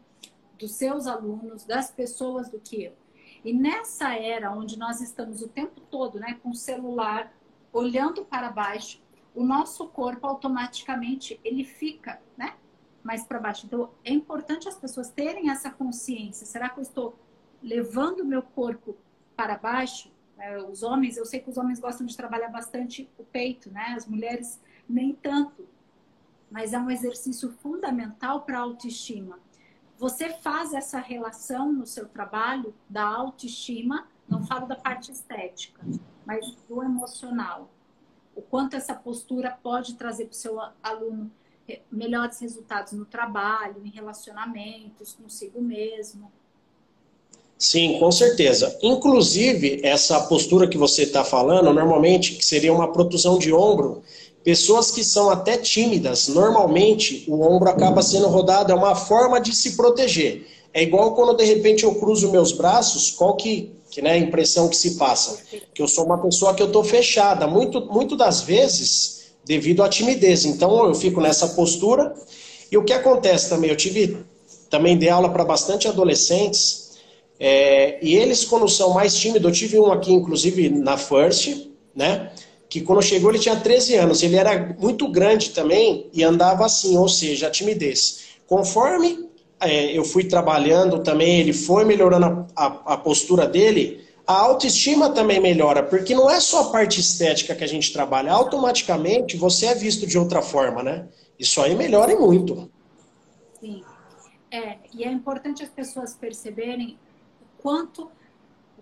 dos 0.59 0.73
seus 0.73 1.07
alunos, 1.07 1.65
das 1.65 1.91
pessoas 1.91 2.51
do 2.51 2.59
que 2.59 2.83
eu. 2.83 2.97
E 3.45 3.53
nessa 3.53 4.15
era 4.15 4.51
onde 4.51 4.77
nós 4.77 5.01
estamos 5.01 5.43
o 5.43 5.49
tempo 5.49 5.81
todo, 5.83 6.19
né, 6.19 6.41
com 6.43 6.51
o 6.51 6.55
celular, 6.55 7.33
olhando 7.73 8.25
para 8.25 8.51
baixo, 8.51 9.01
o 9.35 9.45
nosso 9.45 9.87
corpo 9.89 10.27
automaticamente 10.27 11.39
ele 11.45 11.63
fica, 11.63 12.21
né, 12.37 12.57
mais 13.05 13.25
para 13.25 13.39
baixo. 13.39 13.67
Então 13.67 13.91
é 14.03 14.13
importante 14.13 14.69
as 14.69 14.75
pessoas 14.75 15.11
terem 15.11 15.51
essa 15.51 15.71
consciência. 15.71 16.45
Será 16.45 16.69
que 16.69 16.81
eu 16.81 16.83
estou 16.83 17.17
levando 17.63 18.21
o 18.21 18.25
meu 18.25 18.43
corpo 18.43 18.97
para 19.37 19.59
baixo? 19.59 20.11
É, 20.39 20.59
os 20.59 20.83
homens, 20.83 21.17
eu 21.17 21.25
sei 21.25 21.41
que 21.41 21.49
os 21.49 21.57
homens 21.57 21.79
gostam 21.79 22.07
de 22.07 22.17
trabalhar 22.17 22.49
bastante 22.49 23.09
o 23.19 23.25
peito, 23.25 23.71
né? 23.71 23.95
As 23.97 24.07
mulheres 24.07 24.61
nem 24.89 25.15
tanto. 25.15 25.67
Mas 26.51 26.73
é 26.73 26.79
um 26.79 26.91
exercício 26.91 27.53
fundamental 27.63 28.43
para 28.43 28.59
a 28.59 28.63
autoestima. 28.63 29.39
Você 29.99 30.31
faz 30.31 30.75
essa 30.75 30.99
relação 30.99 31.73
no 31.73 31.87
seu 31.87 32.07
trabalho 32.07 32.75
da 32.89 33.05
autoestima, 33.05 34.07
não 34.29 34.45
falo 34.47 34.67
da 34.67 34.77
parte 34.77 35.11
estética, 35.11 35.83
mas 36.25 36.55
do 36.69 36.83
emocional. 36.83 37.71
O 38.35 38.43
quanto 38.43 38.77
essa 38.77 38.95
postura 38.95 39.59
pode 39.63 39.95
trazer 39.95 40.27
para 40.27 40.33
o 40.33 40.37
seu 40.37 40.61
aluno 40.83 41.33
melhores 41.91 42.39
resultados 42.41 42.93
no 42.93 43.07
trabalho, 43.07 43.85
em 43.85 43.91
relacionamentos, 43.91 45.15
consigo 45.15 45.61
mesmo. 45.61 46.31
Sim, 47.59 47.99
com 47.99 48.13
certeza. 48.13 48.77
Inclusive, 48.83 49.81
essa 49.83 50.21
postura 50.21 50.69
que 50.69 50.77
você 50.77 51.05
está 51.05 51.25
falando, 51.25 51.73
normalmente, 51.73 52.35
que 52.35 52.45
seria 52.45 52.73
uma 52.73 52.93
protusão 52.93 53.39
de 53.39 53.53
ombro, 53.53 54.03
pessoas 54.45 54.91
que 54.91 55.03
são 55.03 55.31
até 55.31 55.57
tímidas, 55.57 56.29
normalmente 56.29 57.25
o 57.27 57.41
ombro 57.41 57.69
acaba 57.69 58.03
sendo 58.03 58.29
rodado, 58.29 58.73
é 58.73 58.75
uma 58.75 58.95
forma 58.95 59.41
de 59.41 59.55
se 59.55 59.75
proteger. 59.75 60.47
É 60.73 60.83
igual 60.83 61.15
quando 61.15 61.35
de 61.35 61.45
repente 61.45 61.85
eu 61.85 61.95
cruzo 61.95 62.31
meus 62.31 62.53
braços, 62.53 63.11
qual 63.11 63.35
que, 63.35 63.73
que 63.91 64.03
né, 64.03 64.13
a 64.13 64.19
impressão 64.19 64.69
que 64.69 64.77
se 64.77 64.97
passa? 64.97 65.39
Que 65.73 65.81
eu 65.81 65.89
sou 65.89 66.05
uma 66.05 66.19
pessoa 66.19 66.53
que 66.53 66.63
eu 66.63 66.67
estou 66.67 66.85
fechada. 66.85 67.47
Muito, 67.47 67.87
muito 67.87 68.15
das 68.15 68.43
vezes, 68.43 69.33
devido 69.45 69.83
à 69.83 69.89
timidez. 69.89 70.45
Então 70.45 70.87
eu 70.87 70.95
fico 70.95 71.23
nessa 71.23 71.49
postura. 71.49 72.15
E 72.71 72.77
o 72.77 72.85
que 72.85 72.93
acontece 72.93 73.49
também? 73.49 73.71
Eu 73.71 73.77
tive 73.77 74.19
também 74.69 74.99
dei 74.99 75.09
aula 75.09 75.31
para 75.31 75.45
bastante 75.45 75.89
adolescentes 75.89 76.86
é, 77.39 77.99
e 78.03 78.15
eles, 78.15 78.45
quando 78.45 78.69
são 78.69 78.95
mais 78.95 79.15
tímidos, 79.15 79.49
eu 79.49 79.55
tive 79.55 79.79
um 79.79 79.93
aqui, 79.93 80.13
inclusive, 80.13 80.69
na 80.71 80.97
First, 80.97 81.69
né? 81.95 82.33
Que 82.69 82.81
quando 82.81 83.03
chegou 83.03 83.31
ele 83.31 83.39
tinha 83.39 83.57
13 83.57 83.95
anos. 83.97 84.23
Ele 84.23 84.37
era 84.37 84.75
muito 84.79 85.09
grande 85.09 85.51
também 85.51 86.09
e 86.13 86.25
andava 86.25 86.65
assim, 86.65 86.97
ou 86.97 87.09
seja, 87.09 87.47
a 87.47 87.51
timidez. 87.51 88.25
Conforme 88.47 89.29
é, 89.61 89.97
eu 89.97 90.05
fui 90.05 90.25
trabalhando 90.25 90.99
também, 91.01 91.41
ele 91.41 91.53
foi 91.53 91.85
melhorando 91.85 92.47
a, 92.57 92.67
a, 92.67 92.95
a 92.95 92.97
postura 92.97 93.47
dele, 93.47 94.05
a 94.27 94.35
autoestima 94.35 95.11
também 95.11 95.41
melhora, 95.41 95.83
porque 95.83 96.15
não 96.15 96.29
é 96.29 96.41
só 96.41 96.63
a 96.63 96.71
parte 96.71 97.01
estética 97.01 97.55
que 97.55 97.63
a 97.63 97.69
gente 97.69 97.93
trabalha, 97.93 98.33
automaticamente 98.33 99.37
você 99.37 99.67
é 99.67 99.75
visto 99.75 100.07
de 100.07 100.19
outra 100.19 100.43
forma, 100.43 100.83
né? 100.83 101.07
Isso 101.39 101.61
aí 101.61 101.75
melhora 101.75 102.19
muito. 102.19 102.69
Sim. 103.61 103.83
É, 104.51 104.79
e 104.93 105.05
é 105.05 105.11
importante 105.11 105.63
as 105.63 105.69
pessoas 105.69 106.15
perceberem 106.15 106.99
quanto, 107.67 108.09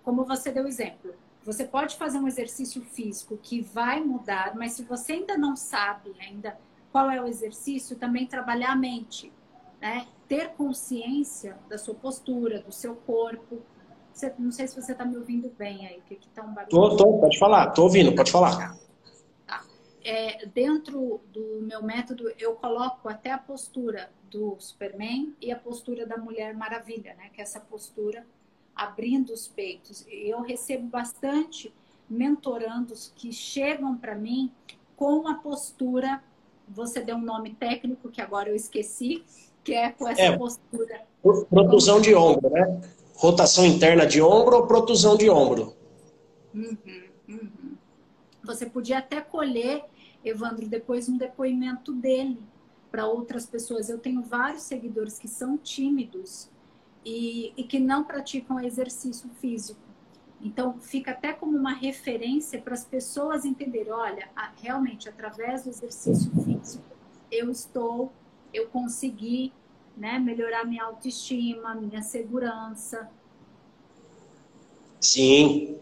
como 0.03 0.27
você 0.27 0.53
deu 0.53 0.67
exemplo, 0.67 1.15
você 1.43 1.65
pode 1.65 1.97
fazer 1.97 2.19
um 2.19 2.29
exercício 2.29 2.83
físico 2.83 3.39
que 3.43 3.63
vai 3.63 3.99
mudar, 3.99 4.55
mas 4.55 4.73
se 4.73 4.83
você 4.83 5.15
ainda 5.15 5.39
não 5.39 5.57
sabe 5.57 6.15
ainda 6.21 6.59
qual 6.93 7.11
é 7.11 7.19
o 7.19 7.27
exercício, 7.27 7.97
também 7.97 8.27
trabalhar 8.27 8.73
a 8.73 8.77
mente, 8.77 9.33
né? 9.81 10.07
Ter 10.29 10.51
consciência 10.51 11.57
da 11.67 11.79
sua 11.79 11.95
postura, 11.95 12.61
do 12.61 12.71
seu 12.71 12.95
corpo. 12.95 13.63
Você, 14.13 14.35
não 14.39 14.53
sei 14.53 14.69
se 14.69 14.79
você 14.79 14.93
está 14.93 15.07
me 15.07 15.17
ouvindo 15.17 15.51
bem 15.57 15.87
aí, 15.87 16.03
que 16.07 16.17
está 16.17 16.43
um 16.43 16.53
barulho. 16.53 16.69
Tô, 16.69 16.95
tô, 16.95 17.19
pode 17.21 17.39
falar, 17.39 17.71
tô 17.71 17.85
ouvindo, 17.85 18.15
pode 18.15 18.31
falar. 18.31 18.55
Tá. 18.55 18.77
tá. 19.47 19.65
É, 20.05 20.45
dentro 20.45 21.23
do 21.33 21.63
meu 21.63 21.83
método, 21.83 22.31
eu 22.39 22.55
coloco 22.57 23.09
até 23.09 23.31
a 23.31 23.39
postura 23.39 24.11
do 24.31 24.57
Superman 24.59 25.35
e 25.41 25.51
a 25.51 25.59
postura 25.59 26.07
da 26.07 26.19
Mulher 26.19 26.55
Maravilha, 26.55 27.15
né? 27.15 27.31
Que 27.33 27.41
é 27.41 27.45
essa 27.45 27.61
postura 27.61 28.27
abrindo 28.75 29.33
os 29.33 29.47
peitos. 29.47 30.05
Eu 30.09 30.43
recebo 30.43 30.87
bastante 30.89 31.73
mentorandos 32.09 33.13
que 33.15 33.33
chegam 33.33 33.97
para 33.97 34.15
mim 34.15 34.51
com 34.97 35.27
a 35.29 35.35
postura, 35.35 36.23
você 36.69 37.01
deu 37.01 37.17
um 37.17 37.23
nome 37.23 37.55
técnico 37.55 38.09
que 38.09 38.21
agora 38.21 38.49
eu 38.49 38.55
esqueci, 38.55 39.25
que 39.63 39.75
é 39.75 39.91
com 39.91 40.09
essa 40.09 40.23
é, 40.23 40.37
postura. 40.37 41.03
Protusão 41.51 42.01
de 42.01 42.15
ombro, 42.15 42.51
né? 42.51 42.81
Rotação 43.15 43.65
interna 43.65 44.07
de 44.07 44.21
ombro 44.21 44.57
ou 44.57 44.67
protusão 44.67 45.17
de 45.17 45.31
ombro? 45.31 45.75
Uhum, 46.55 46.77
uhum. 47.29 47.77
Você 48.45 48.67
podia 48.67 48.99
até 48.99 49.21
colher, 49.21 49.85
Evandro, 50.25 50.69
depois 50.69 51.09
um 51.09 51.17
depoimento 51.17 51.93
dele 51.93 52.39
para 52.91 53.07
outras 53.07 53.47
pessoas. 53.47 53.89
Eu 53.89 53.99
tenho 53.99 54.23
vários 54.23 54.63
seguidores 54.63 55.19
que 55.19 55.27
são 55.27 55.57
tímidos 55.57 56.49
e, 57.05 57.53
e 57.57 57.65
que 57.65 57.79
não 57.79 58.05
praticam 58.05 58.61
exercício 58.61 59.29
físico. 59.41 59.81
Então, 60.41 60.79
fica 60.81 61.13
até 61.13 61.33
como 61.33 61.57
uma 61.57 61.73
referência 61.73 62.61
para 62.61 62.75
as 62.75 62.85
pessoas 62.85 63.45
entenderem: 63.45 63.93
olha, 63.93 64.29
realmente, 64.63 65.09
através 65.09 65.65
do 65.65 65.71
exercício 65.71 66.31
físico, 66.45 66.85
eu 67.31 67.51
estou, 67.51 68.13
eu 68.53 68.67
consegui 68.67 69.53
né, 69.97 70.19
melhorar 70.19 70.65
minha 70.65 70.85
autoestima, 70.85 71.75
minha 71.75 72.03
segurança. 72.03 73.09
Sim. 75.01 75.77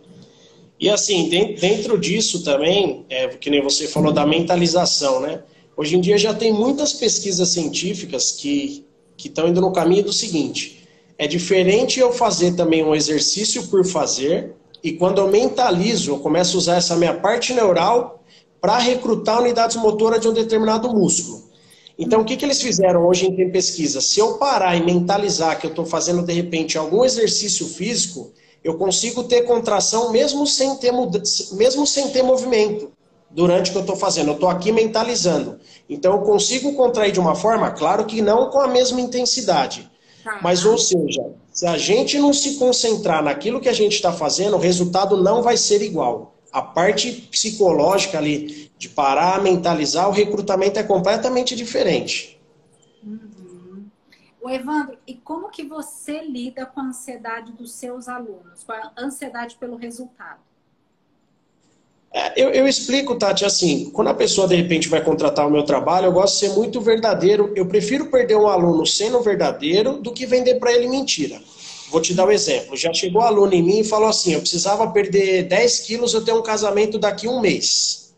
E 0.78 0.88
assim, 0.90 1.28
dentro 1.28 1.98
disso 1.98 2.42
também, 2.44 3.06
é, 3.08 3.28
que 3.28 3.48
nem 3.48 3.62
você 3.62 3.86
falou 3.86 4.12
da 4.12 4.26
mentalização, 4.26 5.20
né? 5.20 5.42
Hoje 5.76 5.96
em 5.96 6.00
dia 6.00 6.18
já 6.18 6.34
tem 6.34 6.52
muitas 6.52 6.92
pesquisas 6.92 7.48
científicas 7.48 8.32
que 8.32 8.84
estão 9.16 9.48
indo 9.48 9.60
no 9.60 9.72
caminho 9.72 10.04
do 10.04 10.12
seguinte: 10.12 10.81
é 11.18 11.26
diferente 11.26 12.00
eu 12.00 12.12
fazer 12.12 12.54
também 12.54 12.84
um 12.84 12.94
exercício 12.94 13.66
por 13.68 13.84
fazer, 13.84 14.54
e 14.82 14.92
quando 14.92 15.20
eu 15.20 15.28
mentalizo, 15.28 16.10
eu 16.10 16.18
começo 16.18 16.56
a 16.56 16.58
usar 16.58 16.76
essa 16.76 16.96
minha 16.96 17.14
parte 17.14 17.52
neural 17.52 18.22
para 18.60 18.78
recrutar 18.78 19.40
unidades 19.40 19.76
motoras 19.76 20.20
de 20.20 20.28
um 20.28 20.32
determinado 20.32 20.88
músculo. 20.88 21.42
Então, 21.98 22.22
o 22.22 22.24
que, 22.24 22.36
que 22.36 22.44
eles 22.44 22.60
fizeram 22.60 23.06
hoje 23.06 23.26
em 23.26 23.50
pesquisa? 23.50 24.00
Se 24.00 24.18
eu 24.18 24.38
parar 24.38 24.74
e 24.76 24.82
mentalizar 24.82 25.58
que 25.60 25.66
eu 25.66 25.70
estou 25.70 25.84
fazendo, 25.84 26.22
de 26.22 26.32
repente, 26.32 26.78
algum 26.78 27.04
exercício 27.04 27.66
físico, 27.66 28.32
eu 28.64 28.74
consigo 28.74 29.24
ter 29.24 29.42
contração 29.42 30.10
mesmo 30.10 30.46
sem 30.46 30.74
ter, 30.76 30.92
mesmo 31.52 31.86
sem 31.86 32.08
ter 32.10 32.22
movimento 32.22 32.90
durante 33.30 33.70
o 33.70 33.72
que 33.72 33.78
eu 33.78 33.82
estou 33.82 33.96
fazendo. 33.96 34.28
Eu 34.28 34.34
estou 34.34 34.48
aqui 34.48 34.72
mentalizando. 34.72 35.58
Então, 35.88 36.14
eu 36.14 36.22
consigo 36.22 36.72
contrair 36.74 37.12
de 37.12 37.20
uma 37.20 37.34
forma, 37.34 37.70
claro 37.70 38.04
que 38.04 38.22
não 38.22 38.50
com 38.50 38.58
a 38.60 38.68
mesma 38.68 39.00
intensidade. 39.00 39.91
Mas, 40.42 40.64
ou 40.64 40.78
seja, 40.78 41.34
se 41.52 41.66
a 41.66 41.76
gente 41.76 42.18
não 42.18 42.32
se 42.32 42.56
concentrar 42.56 43.22
naquilo 43.22 43.60
que 43.60 43.68
a 43.68 43.72
gente 43.72 43.94
está 43.94 44.12
fazendo, 44.12 44.56
o 44.56 44.60
resultado 44.60 45.16
não 45.16 45.42
vai 45.42 45.56
ser 45.56 45.82
igual. 45.82 46.34
A 46.52 46.62
parte 46.62 47.12
psicológica 47.30 48.18
ali, 48.18 48.70
de 48.78 48.88
parar, 48.88 49.42
mentalizar, 49.42 50.08
o 50.08 50.12
recrutamento 50.12 50.78
é 50.78 50.82
completamente 50.82 51.56
diferente. 51.56 52.40
Uhum. 53.02 53.86
O 54.40 54.50
Evandro, 54.50 54.98
e 55.06 55.14
como 55.14 55.50
que 55.50 55.62
você 55.62 56.22
lida 56.22 56.66
com 56.66 56.80
a 56.80 56.84
ansiedade 56.84 57.52
dos 57.52 57.72
seus 57.72 58.08
alunos, 58.08 58.64
com 58.64 58.72
a 58.72 58.92
ansiedade 58.98 59.56
pelo 59.56 59.76
resultado? 59.76 60.40
É, 62.14 62.32
eu, 62.36 62.50
eu, 62.50 62.68
explico, 62.68 63.14
Tati, 63.14 63.44
assim, 63.44 63.88
quando 63.90 64.08
a 64.08 64.14
pessoa 64.14 64.46
de 64.46 64.54
repente 64.54 64.86
vai 64.86 65.02
contratar 65.02 65.46
o 65.46 65.50
meu 65.50 65.62
trabalho, 65.62 66.06
eu 66.06 66.12
gosto 66.12 66.34
de 66.34 66.40
ser 66.40 66.50
muito 66.50 66.78
verdadeiro. 66.80 67.52
Eu 67.56 67.64
prefiro 67.66 68.10
perder 68.10 68.36
um 68.36 68.46
aluno 68.46 68.86
sendo 68.86 69.22
verdadeiro 69.22 69.94
do 69.94 70.12
que 70.12 70.26
vender 70.26 70.56
para 70.56 70.72
ele 70.72 70.88
mentira. 70.88 71.40
Vou 71.90 72.02
te 72.02 72.12
dar 72.12 72.26
um 72.26 72.30
exemplo. 72.30 72.76
Já 72.76 72.92
chegou 72.92 73.22
um 73.22 73.24
aluno 73.24 73.54
em 73.54 73.62
mim 73.62 73.80
e 73.80 73.84
falou 73.84 74.08
assim: 74.08 74.34
eu 74.34 74.40
precisava 74.40 74.90
perder 74.90 75.44
10 75.44 75.80
quilos, 75.80 76.12
eu 76.12 76.22
tenho 76.22 76.38
um 76.38 76.42
casamento 76.42 76.98
daqui 76.98 77.26
a 77.26 77.30
um 77.30 77.40
mês. 77.40 78.14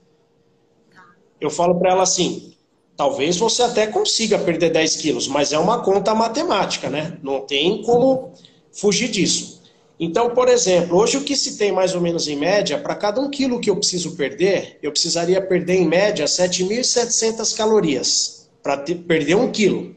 Eu 1.41 1.51
falo 1.51 1.79
para 1.79 1.93
ela 1.93 2.03
assim: 2.03 2.53
talvez 2.97 3.37
você 3.37 3.63
até 3.63 3.87
consiga 3.87 4.39
perder 4.39 4.71
10 4.71 4.97
quilos, 4.97 5.29
mas 5.29 5.53
é 5.53 5.59
uma 5.59 5.83
conta 5.83 6.15
matemática, 6.15 6.91
né? 6.91 7.17
Não 7.23 7.43
tem 7.43 7.83
como 7.83 8.33
fugir 8.73 9.09
disso. 9.09 9.54
Então, 9.99 10.31
por 10.31 10.49
exemplo, 10.49 10.99
hoje 10.99 11.17
o 11.17 11.23
que 11.23 11.37
se 11.37 11.57
tem 11.57 11.71
mais 11.71 11.95
ou 11.95 12.01
menos 12.01 12.27
em 12.27 12.37
média, 12.37 12.79
para 12.79 12.97
cada 12.97 13.21
um 13.21 13.31
quilo 13.31 13.61
que 13.61 13.71
eu 13.71 13.77
preciso 13.77 14.17
perder, 14.17 14.79
eu 14.83 14.91
precisaria 14.91 15.41
perder 15.41 15.77
em 15.77 15.87
média 15.87 16.25
7.700 16.25 17.57
calorias 17.57 18.49
para 18.63 18.79
perder 18.79 19.37
um 19.37 19.53
quilo. 19.53 19.95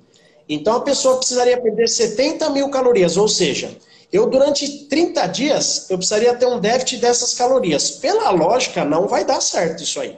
Então 0.47 0.75
a 0.75 0.81
pessoa 0.81 1.17
precisaria 1.17 1.59
perder 1.59 1.87
70 1.87 2.49
mil 2.51 2.69
calorias, 2.69 3.17
ou 3.17 3.27
seja, 3.27 3.75
eu 4.11 4.29
durante 4.29 4.85
30 4.85 5.27
dias 5.27 5.89
eu 5.89 5.97
precisaria 5.97 6.33
ter 6.35 6.45
um 6.45 6.59
déficit 6.59 7.01
dessas 7.01 7.33
calorias. 7.33 7.91
Pela 7.91 8.29
lógica, 8.29 8.85
não 8.85 9.07
vai 9.07 9.25
dar 9.25 9.41
certo 9.41 9.83
isso 9.83 9.99
aí. 9.99 10.17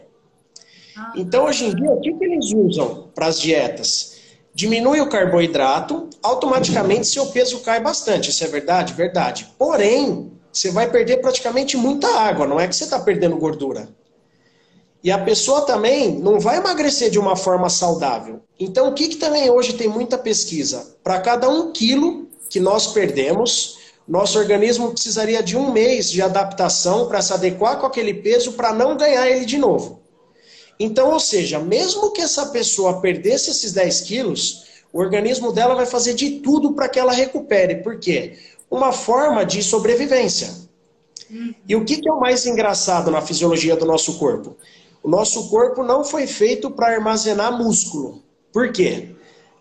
Ah, 0.95 1.13
então, 1.15 1.45
hoje 1.45 1.65
em 1.65 1.75
dia, 1.75 1.89
o 1.89 2.01
que, 2.01 2.13
que 2.13 2.23
eles 2.25 2.51
usam 2.51 3.09
para 3.15 3.27
as 3.27 3.39
dietas? 3.39 4.18
Diminui 4.53 4.99
o 4.99 5.09
carboidrato, 5.09 6.09
automaticamente 6.21 7.07
seu 7.07 7.27
peso 7.27 7.59
cai 7.59 7.79
bastante. 7.79 8.29
Isso 8.29 8.43
é 8.43 8.47
verdade? 8.47 8.93
Verdade. 8.93 9.47
Porém, 9.57 10.31
você 10.51 10.71
vai 10.71 10.89
perder 10.89 11.17
praticamente 11.17 11.77
muita 11.77 12.07
água, 12.07 12.47
não 12.47 12.59
é 12.59 12.67
que 12.67 12.75
você 12.75 12.83
está 12.83 12.99
perdendo 12.99 13.37
gordura. 13.37 13.89
E 15.03 15.11
a 15.11 15.17
pessoa 15.17 15.61
também 15.61 16.19
não 16.19 16.39
vai 16.39 16.57
emagrecer 16.57 17.09
de 17.09 17.17
uma 17.17 17.35
forma 17.35 17.69
saudável. 17.69 18.41
Então, 18.59 18.89
o 18.89 18.93
que, 18.93 19.07
que 19.07 19.15
também 19.15 19.49
hoje 19.49 19.73
tem 19.73 19.87
muita 19.87 20.17
pesquisa? 20.17 20.97
Para 21.01 21.21
cada 21.21 21.47
um 21.47 21.71
quilo 21.71 22.27
que 22.49 22.59
nós 22.59 22.87
perdemos, 22.87 23.77
nosso 24.05 24.37
organismo 24.37 24.91
precisaria 24.91 25.41
de 25.41 25.55
um 25.55 25.71
mês 25.71 26.09
de 26.09 26.21
adaptação 26.21 27.07
para 27.07 27.21
se 27.21 27.31
adequar 27.31 27.79
com 27.79 27.85
aquele 27.85 28.13
peso 28.13 28.53
para 28.53 28.73
não 28.73 28.97
ganhar 28.97 29.29
ele 29.29 29.45
de 29.45 29.57
novo. 29.57 29.98
Então, 30.79 31.11
ou 31.11 31.19
seja, 31.19 31.59
mesmo 31.59 32.11
que 32.11 32.21
essa 32.21 32.47
pessoa 32.47 33.01
perdesse 33.01 33.51
esses 33.51 33.73
10 33.73 34.01
quilos, 34.01 34.63
o 34.93 34.99
organismo 34.99 35.51
dela 35.51 35.75
vai 35.75 35.85
fazer 35.85 36.13
de 36.13 36.39
tudo 36.39 36.73
para 36.73 36.87
que 36.87 36.97
ela 36.97 37.11
recupere. 37.11 37.83
Por 37.83 37.99
quê? 37.99 38.37
Uma 38.71 38.91
forma 38.93 39.45
de 39.45 39.61
sobrevivência. 39.61 40.69
E 41.67 41.75
o 41.75 41.85
que, 41.85 41.97
que 41.97 42.09
é 42.09 42.11
o 42.11 42.19
mais 42.19 42.45
engraçado 42.45 43.11
na 43.11 43.21
fisiologia 43.21 43.75
do 43.75 43.85
nosso 43.85 44.17
corpo? 44.17 44.55
O 45.03 45.09
nosso 45.09 45.49
corpo 45.49 45.83
não 45.83 46.03
foi 46.03 46.25
feito 46.25 46.71
para 46.71 46.93
armazenar 46.93 47.55
músculo. 47.55 48.23
Por 48.51 48.71
quê? 48.71 49.15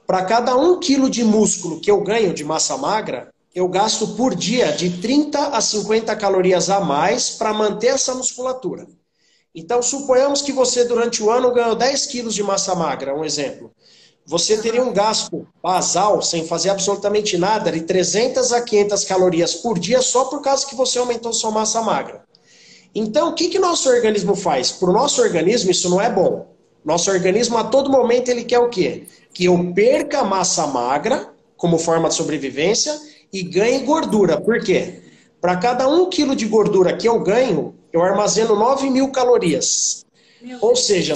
Para 0.07 0.25
cada 0.25 0.57
um 0.57 0.79
quilo 0.79 1.11
de 1.11 1.23
músculo 1.23 1.81
que 1.81 1.91
eu 1.91 2.01
ganho 2.03 2.33
de 2.33 2.43
massa 2.43 2.77
magra, 2.77 3.31
eu 3.55 3.69
gasto 3.69 4.09
por 4.09 4.35
dia 4.35 4.73
de 4.73 4.99
30 4.99 5.49
a 5.49 5.61
50 5.61 6.15
calorias 6.17 6.71
a 6.71 6.81
mais 6.81 7.31
para 7.31 7.53
manter 7.53 7.89
essa 7.89 8.15
musculatura. 8.15 8.87
Então, 9.55 9.83
suponhamos 9.83 10.43
que 10.43 10.53
você, 10.53 10.85
durante 10.85 11.23
o 11.23 11.31
ano, 11.31 11.53
ganhou 11.53 11.75
10 11.75 12.07
quilos 12.07 12.35
de 12.35 12.43
massa 12.43 12.75
magra, 12.75 13.15
um 13.15 13.25
exemplo. 13.25 13.73
Você 14.27 14.59
teria 14.59 14.83
um 14.83 14.93
gasto 14.93 15.49
basal, 15.63 16.21
sem 16.21 16.47
fazer 16.47 16.69
absolutamente 16.69 17.39
nada, 17.39 17.73
de 17.73 17.81
300 17.81 18.53
a 18.53 18.61
500 18.61 19.05
calorias 19.05 19.55
por 19.55 19.79
dia, 19.79 20.03
só 20.03 20.27
por 20.27 20.43
causa 20.43 20.67
que 20.67 20.75
você 20.75 20.99
aumentou 20.99 21.33
sua 21.33 21.51
massa 21.51 21.81
magra. 21.81 22.23
Então, 22.95 23.31
o 23.31 23.35
que, 23.35 23.49
que 23.49 23.59
nosso 23.59 23.89
organismo 23.89 24.35
faz? 24.35 24.71
Para 24.71 24.91
o 24.91 24.93
nosso 24.93 25.23
organismo, 25.23 25.71
isso 25.71 25.89
não 25.89 25.99
é 25.99 26.11
bom. 26.11 26.47
Nosso 26.85 27.11
organismo, 27.11 27.57
a 27.57 27.65
todo 27.65 27.91
momento, 27.91 28.29
ele 28.29 28.45
quer 28.45 28.59
o 28.59 28.69
quê? 28.69 29.07
Que 29.33 29.47
eu 29.47 29.73
perca 29.73 30.23
massa 30.25 30.67
magra, 30.67 31.33
como 31.57 31.79
forma 31.79 32.11
de 32.11 32.15
sobrevivência, 32.15 33.01
e 33.33 33.43
ganhe 33.43 33.81
gordura. 33.81 34.39
Por 34.39 34.61
quê? 34.61 35.03
Para 35.41 35.57
cada 35.57 35.89
um 35.89 36.11
quilo 36.11 36.37
de 36.37 36.45
gordura 36.45 36.95
que 36.95 37.09
eu 37.09 37.19
ganho, 37.21 37.78
eu 37.93 38.03
armazeno 38.03 38.55
9 38.57 38.91
mil 38.91 39.11
calorias. 39.11 40.05
Ou 40.61 40.77
seja, 40.77 41.15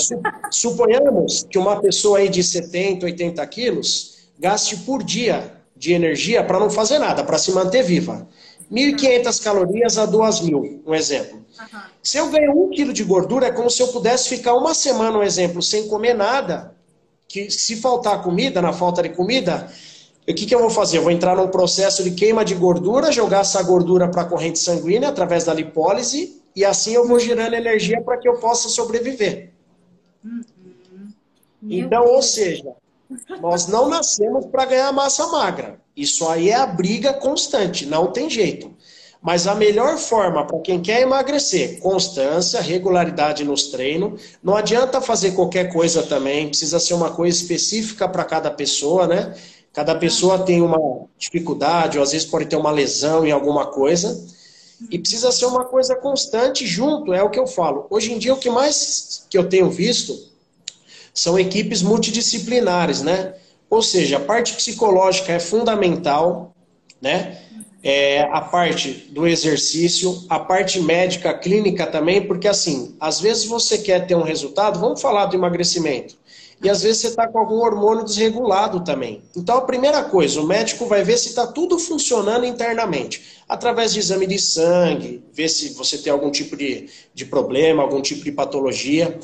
suponhamos 0.50 1.46
que 1.48 1.58
uma 1.58 1.80
pessoa 1.80 2.18
aí 2.18 2.28
de 2.28 2.42
70, 2.42 3.06
80 3.06 3.46
quilos 3.46 4.18
gaste 4.38 4.76
por 4.78 5.02
dia 5.02 5.52
de 5.76 5.92
energia 5.92 6.42
para 6.42 6.58
não 6.58 6.70
fazer 6.70 6.98
nada, 6.98 7.22
para 7.22 7.38
se 7.38 7.52
manter 7.52 7.82
viva. 7.82 8.26
1.500 8.70 9.42
calorias 9.42 9.98
a 9.98 10.08
2.000, 10.08 10.80
um 10.86 10.94
exemplo. 10.94 11.36
Uhum. 11.36 11.80
Se 12.02 12.16
eu 12.16 12.30
ganho 12.30 12.52
um 12.52 12.70
quilo 12.70 12.92
de 12.92 13.04
gordura, 13.04 13.46
é 13.46 13.52
como 13.52 13.70
se 13.70 13.82
eu 13.82 13.88
pudesse 13.88 14.28
ficar 14.28 14.54
uma 14.54 14.74
semana, 14.74 15.18
um 15.18 15.22
exemplo, 15.22 15.62
sem 15.62 15.86
comer 15.86 16.14
nada, 16.14 16.74
que 17.28 17.50
se 17.50 17.76
faltar 17.76 18.22
comida, 18.22 18.62
na 18.62 18.72
falta 18.72 19.02
de 19.02 19.10
comida, 19.10 19.70
o 20.28 20.34
que, 20.34 20.46
que 20.46 20.54
eu 20.54 20.60
vou 20.60 20.70
fazer? 20.70 20.98
Eu 20.98 21.02
vou 21.02 21.10
entrar 21.10 21.36
num 21.36 21.48
processo 21.48 22.02
de 22.02 22.12
queima 22.12 22.44
de 22.44 22.54
gordura, 22.54 23.12
jogar 23.12 23.40
essa 23.40 23.62
gordura 23.62 24.08
para 24.08 24.22
a 24.22 24.24
corrente 24.24 24.58
sanguínea 24.58 25.08
através 25.08 25.44
da 25.44 25.52
lipólise, 25.52 26.41
e 26.54 26.64
assim 26.64 26.94
eu 26.94 27.06
vou 27.06 27.18
gerando 27.18 27.54
energia 27.54 28.00
para 28.02 28.18
que 28.18 28.28
eu 28.28 28.38
possa 28.38 28.68
sobreviver. 28.68 29.50
Uhum. 30.24 30.42
Então, 31.62 32.06
ou 32.06 32.22
seja, 32.22 32.74
nós 33.40 33.66
não 33.66 33.88
nascemos 33.88 34.46
para 34.46 34.64
ganhar 34.64 34.92
massa 34.92 35.26
magra. 35.28 35.80
Isso 35.96 36.28
aí 36.28 36.50
é 36.50 36.54
a 36.54 36.66
briga 36.66 37.12
constante, 37.12 37.86
não 37.86 38.10
tem 38.10 38.28
jeito. 38.28 38.72
Mas 39.20 39.46
a 39.46 39.54
melhor 39.54 39.96
forma 39.98 40.44
para 40.44 40.58
quem 40.58 40.82
quer 40.82 41.02
emagrecer, 41.02 41.78
constância, 41.78 42.60
regularidade 42.60 43.44
nos 43.44 43.68
treinos. 43.68 44.20
Não 44.42 44.56
adianta 44.56 45.00
fazer 45.00 45.32
qualquer 45.32 45.72
coisa 45.72 46.02
também, 46.02 46.48
precisa 46.48 46.80
ser 46.80 46.94
uma 46.94 47.12
coisa 47.12 47.36
específica 47.36 48.08
para 48.08 48.24
cada 48.24 48.50
pessoa, 48.50 49.06
né? 49.06 49.32
Cada 49.72 49.94
pessoa 49.94 50.40
tem 50.40 50.60
uma 50.60 51.06
dificuldade, 51.16 51.98
ou 51.98 52.04
às 52.04 52.10
vezes 52.10 52.26
pode 52.26 52.46
ter 52.46 52.56
uma 52.56 52.72
lesão 52.72 53.24
em 53.24 53.30
alguma 53.30 53.66
coisa. 53.66 54.26
E 54.90 54.98
precisa 54.98 55.32
ser 55.32 55.46
uma 55.46 55.64
coisa 55.64 55.94
constante 55.94 56.66
junto, 56.66 57.12
é 57.12 57.22
o 57.22 57.30
que 57.30 57.38
eu 57.38 57.46
falo. 57.46 57.86
Hoje 57.90 58.12
em 58.12 58.18
dia, 58.18 58.34
o 58.34 58.38
que 58.38 58.50
mais 58.50 59.26
que 59.28 59.38
eu 59.38 59.48
tenho 59.48 59.70
visto 59.70 60.16
são 61.14 61.38
equipes 61.38 61.82
multidisciplinares, 61.82 63.02
né? 63.02 63.34
Ou 63.68 63.82
seja, 63.82 64.18
a 64.18 64.20
parte 64.20 64.54
psicológica 64.54 65.32
é 65.32 65.40
fundamental, 65.40 66.54
né? 67.00 67.38
É, 67.82 68.22
a 68.32 68.40
parte 68.40 69.08
do 69.10 69.26
exercício, 69.26 70.24
a 70.28 70.38
parte 70.38 70.80
médica, 70.80 71.34
clínica 71.34 71.86
também, 71.86 72.24
porque 72.24 72.46
assim, 72.46 72.94
às 73.00 73.20
vezes 73.20 73.44
você 73.44 73.76
quer 73.78 74.06
ter 74.06 74.14
um 74.14 74.22
resultado, 74.22 74.78
vamos 74.78 75.00
falar 75.00 75.26
do 75.26 75.36
emagrecimento, 75.36 76.16
e 76.62 76.70
às 76.70 76.82
vezes 76.82 77.00
você 77.00 77.08
está 77.08 77.26
com 77.26 77.38
algum 77.38 77.56
hormônio 77.56 78.04
desregulado 78.04 78.84
também. 78.84 79.22
Então, 79.36 79.56
a 79.56 79.62
primeira 79.62 80.04
coisa, 80.04 80.40
o 80.40 80.46
médico 80.46 80.86
vai 80.86 81.02
ver 81.02 81.18
se 81.18 81.30
está 81.30 81.44
tudo 81.44 81.76
funcionando 81.76 82.46
internamente, 82.46 83.40
através 83.48 83.92
de 83.92 83.98
exame 83.98 84.28
de 84.28 84.38
sangue, 84.38 85.24
ver 85.32 85.48
se 85.48 85.70
você 85.70 85.98
tem 85.98 86.12
algum 86.12 86.30
tipo 86.30 86.56
de, 86.56 86.88
de 87.12 87.24
problema, 87.24 87.82
algum 87.82 88.00
tipo 88.00 88.22
de 88.22 88.30
patologia. 88.30 89.18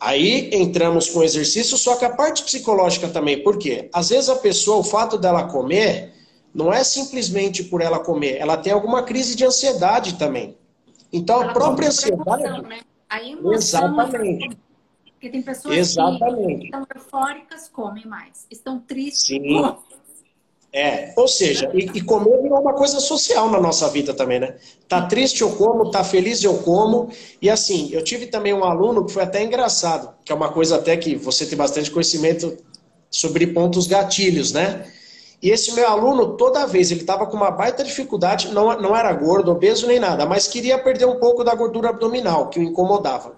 Aí 0.00 0.48
entramos 0.54 1.10
com 1.10 1.18
o 1.18 1.24
exercício, 1.24 1.76
só 1.76 1.96
que 1.96 2.06
a 2.06 2.10
parte 2.10 2.42
psicológica 2.42 3.08
também, 3.08 3.42
por 3.42 3.58
quê? 3.58 3.90
Às 3.92 4.08
vezes 4.08 4.30
a 4.30 4.36
pessoa, 4.36 4.78
o 4.78 4.84
fato 4.84 5.18
dela 5.18 5.48
comer, 5.48 6.14
não 6.54 6.72
é 6.72 6.82
simplesmente 6.82 7.62
por 7.64 7.82
ela 7.82 7.98
comer, 7.98 8.36
ela 8.38 8.56
tem 8.56 8.72
alguma 8.72 9.02
crise 9.02 9.36
de 9.36 9.44
ansiedade 9.44 10.14
também. 10.14 10.56
Então 11.12 11.42
ela 11.42 11.50
a 11.50 11.54
própria 11.54 11.88
ansiedade. 11.88 12.42
Emoção, 12.42 12.62
né? 12.62 12.80
A 13.08 13.22
emoção, 13.22 13.52
Exatamente. 13.52 14.67
Porque 15.18 15.30
tem 15.30 15.42
pessoas 15.42 15.76
Exatamente. 15.76 16.60
que 16.60 16.64
estão 16.66 16.86
eufóricas, 16.94 17.68
comem 17.68 18.06
mais. 18.06 18.46
Estão 18.48 18.78
tristes, 18.78 19.26
Sim. 19.26 19.52
comem. 19.52 19.76
É, 20.72 21.12
ou 21.16 21.26
seja, 21.26 21.70
e, 21.74 21.90
e 21.98 22.00
comer 22.02 22.40
virou 22.40 22.60
uma 22.60 22.74
coisa 22.74 23.00
social 23.00 23.50
na 23.50 23.58
nossa 23.58 23.88
vida 23.88 24.14
também, 24.14 24.38
né? 24.38 24.54
Tá 24.86 25.06
triste 25.06 25.40
eu 25.40 25.56
como, 25.56 25.90
tá 25.90 26.04
feliz 26.04 26.44
eu 26.44 26.58
como. 26.58 27.10
E 27.42 27.50
assim, 27.50 27.88
eu 27.90 28.04
tive 28.04 28.26
também 28.26 28.54
um 28.54 28.62
aluno 28.62 29.04
que 29.04 29.12
foi 29.12 29.24
até 29.24 29.42
engraçado, 29.42 30.14
que 30.24 30.30
é 30.30 30.34
uma 30.34 30.52
coisa 30.52 30.76
até 30.76 30.96
que 30.96 31.16
você 31.16 31.44
tem 31.46 31.58
bastante 31.58 31.90
conhecimento 31.90 32.56
sobre 33.10 33.48
pontos 33.48 33.88
gatilhos, 33.88 34.52
né? 34.52 34.86
E 35.42 35.50
esse 35.50 35.72
meu 35.72 35.88
aluno, 35.88 36.36
toda 36.36 36.66
vez, 36.66 36.92
ele 36.92 37.00
estava 37.00 37.26
com 37.26 37.36
uma 37.36 37.50
baita 37.50 37.82
dificuldade, 37.82 38.52
não, 38.52 38.80
não 38.80 38.94
era 38.94 39.12
gordo, 39.12 39.50
obeso 39.50 39.86
nem 39.86 39.98
nada, 39.98 40.26
mas 40.26 40.46
queria 40.46 40.78
perder 40.78 41.06
um 41.06 41.18
pouco 41.18 41.42
da 41.42 41.54
gordura 41.54 41.88
abdominal, 41.88 42.50
que 42.50 42.60
o 42.60 42.62
incomodava. 42.62 43.34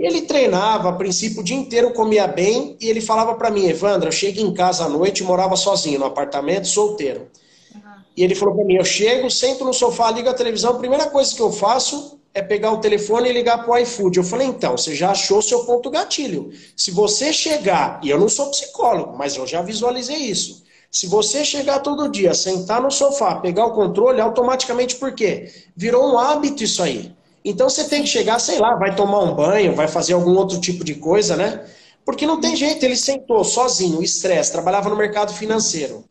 Ele 0.00 0.22
treinava, 0.22 0.88
a 0.88 0.92
princípio, 0.92 1.40
o 1.40 1.44
dia 1.44 1.56
inteiro 1.56 1.92
comia 1.92 2.26
bem 2.26 2.74
e 2.80 2.88
ele 2.88 3.02
falava 3.02 3.34
para 3.34 3.50
mim, 3.50 3.66
Evandro, 3.66 4.08
eu 4.08 4.12
chego 4.12 4.40
em 4.40 4.54
casa 4.54 4.86
à 4.86 4.88
noite, 4.88 5.22
morava 5.22 5.56
sozinho 5.56 5.98
no 5.98 6.06
apartamento, 6.06 6.66
solteiro. 6.66 7.28
Uhum. 7.74 7.80
E 8.16 8.24
ele 8.24 8.34
falou 8.34 8.54
para 8.54 8.64
mim, 8.64 8.76
eu 8.76 8.84
chego, 8.84 9.30
sento 9.30 9.62
no 9.62 9.74
sofá, 9.74 10.10
ligo 10.10 10.30
a 10.30 10.32
televisão, 10.32 10.70
a 10.70 10.78
primeira 10.78 11.10
coisa 11.10 11.34
que 11.34 11.42
eu 11.42 11.52
faço 11.52 12.18
é 12.32 12.40
pegar 12.40 12.72
o 12.72 12.78
telefone 12.78 13.28
e 13.28 13.32
ligar 13.32 13.62
para 13.62 13.74
o 13.74 13.76
iFood. 13.76 14.16
Eu 14.16 14.24
falei, 14.24 14.46
então, 14.46 14.74
você 14.74 14.94
já 14.94 15.10
achou 15.10 15.42
seu 15.42 15.64
ponto 15.64 15.90
gatilho. 15.90 16.50
Se 16.74 16.90
você 16.90 17.30
chegar, 17.30 18.00
e 18.02 18.08
eu 18.08 18.18
não 18.18 18.28
sou 18.28 18.50
psicólogo, 18.50 19.18
mas 19.18 19.36
eu 19.36 19.46
já 19.46 19.60
visualizei 19.60 20.16
isso. 20.16 20.62
Se 20.90 21.06
você 21.06 21.44
chegar 21.44 21.80
todo 21.80 22.08
dia, 22.08 22.32
sentar 22.32 22.80
no 22.80 22.90
sofá, 22.90 23.36
pegar 23.36 23.66
o 23.66 23.74
controle, 23.74 24.20
automaticamente 24.20 24.96
por 24.96 25.12
quê? 25.12 25.52
Virou 25.76 26.10
um 26.10 26.18
hábito 26.18 26.64
isso 26.64 26.82
aí. 26.82 27.14
Então 27.44 27.68
você 27.68 27.88
tem 27.88 28.02
que 28.02 28.08
chegar, 28.08 28.38
sei 28.38 28.58
lá, 28.58 28.74
vai 28.76 28.94
tomar 28.94 29.20
um 29.20 29.34
banho, 29.34 29.74
vai 29.74 29.88
fazer 29.88 30.12
algum 30.12 30.36
outro 30.36 30.60
tipo 30.60 30.84
de 30.84 30.94
coisa, 30.94 31.36
né? 31.36 31.66
Porque 32.04 32.26
não 32.26 32.40
tem 32.40 32.56
jeito, 32.56 32.82
ele 32.84 32.96
sentou 32.96 33.44
sozinho, 33.44 34.02
estresse, 34.02 34.52
trabalhava 34.52 34.90
no 34.90 34.96
mercado 34.96 35.32
financeiro. 35.32 36.04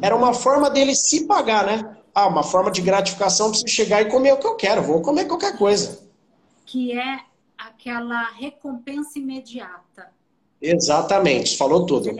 Era 0.00 0.16
uma 0.16 0.34
forma 0.34 0.70
dele 0.70 0.94
se 0.94 1.26
pagar, 1.26 1.66
né? 1.66 1.96
Ah, 2.14 2.28
uma 2.28 2.42
forma 2.42 2.70
de 2.70 2.80
gratificação 2.80 3.50
para 3.50 3.58
você 3.58 3.68
chegar 3.68 4.02
e 4.02 4.10
comer 4.10 4.32
o 4.32 4.38
que 4.38 4.46
eu 4.46 4.56
quero, 4.56 4.82
vou 4.82 5.00
comer 5.00 5.26
qualquer 5.26 5.56
coisa. 5.58 6.02
Que 6.64 6.98
é 6.98 7.20
aquela 7.56 8.30
recompensa 8.32 9.18
imediata. 9.18 10.12
Exatamente, 10.60 11.56
falou 11.56 11.84
tudo. 11.84 12.10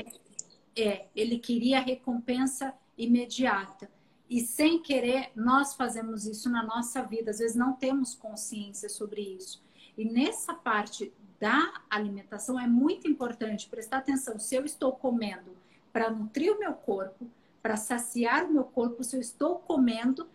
É, 0.77 1.07
ele 1.15 1.39
queria 1.39 1.81
recompensa 1.81 2.75
imediata. 2.99 3.89
E 4.29 4.41
sem 4.41 4.81
querer, 4.81 5.31
nós 5.37 5.75
fazemos 5.75 6.27
isso 6.27 6.49
na 6.49 6.63
nossa 6.63 7.03
vida. 7.03 7.31
Às 7.31 7.39
vezes 7.39 7.57
não 7.57 7.75
temos 7.75 8.15
consciência 8.15 8.89
sobre 8.89 9.21
isso. 9.21 9.63
E 9.97 10.05
nessa 10.05 10.55
parte 10.55 11.13
da 11.39 11.83
alimentação 11.91 12.59
é 12.59 12.67
muito 12.67 13.07
importante 13.07 13.69
prestar 13.69 13.99
atenção 13.99 14.39
se 14.39 14.55
eu 14.55 14.65
estou 14.65 14.93
comendo 14.93 15.57
para 15.93 16.11
nutrir 16.11 16.53
o 16.53 16.59
meu 16.59 16.73
corpo, 16.73 17.29
para 17.63 17.77
saciar 17.77 18.45
o 18.45 18.53
meu 18.53 18.65
corpo, 18.65 19.05
se 19.05 19.17
eu 19.17 19.21
estou 19.21 19.59
comendo 19.59 20.29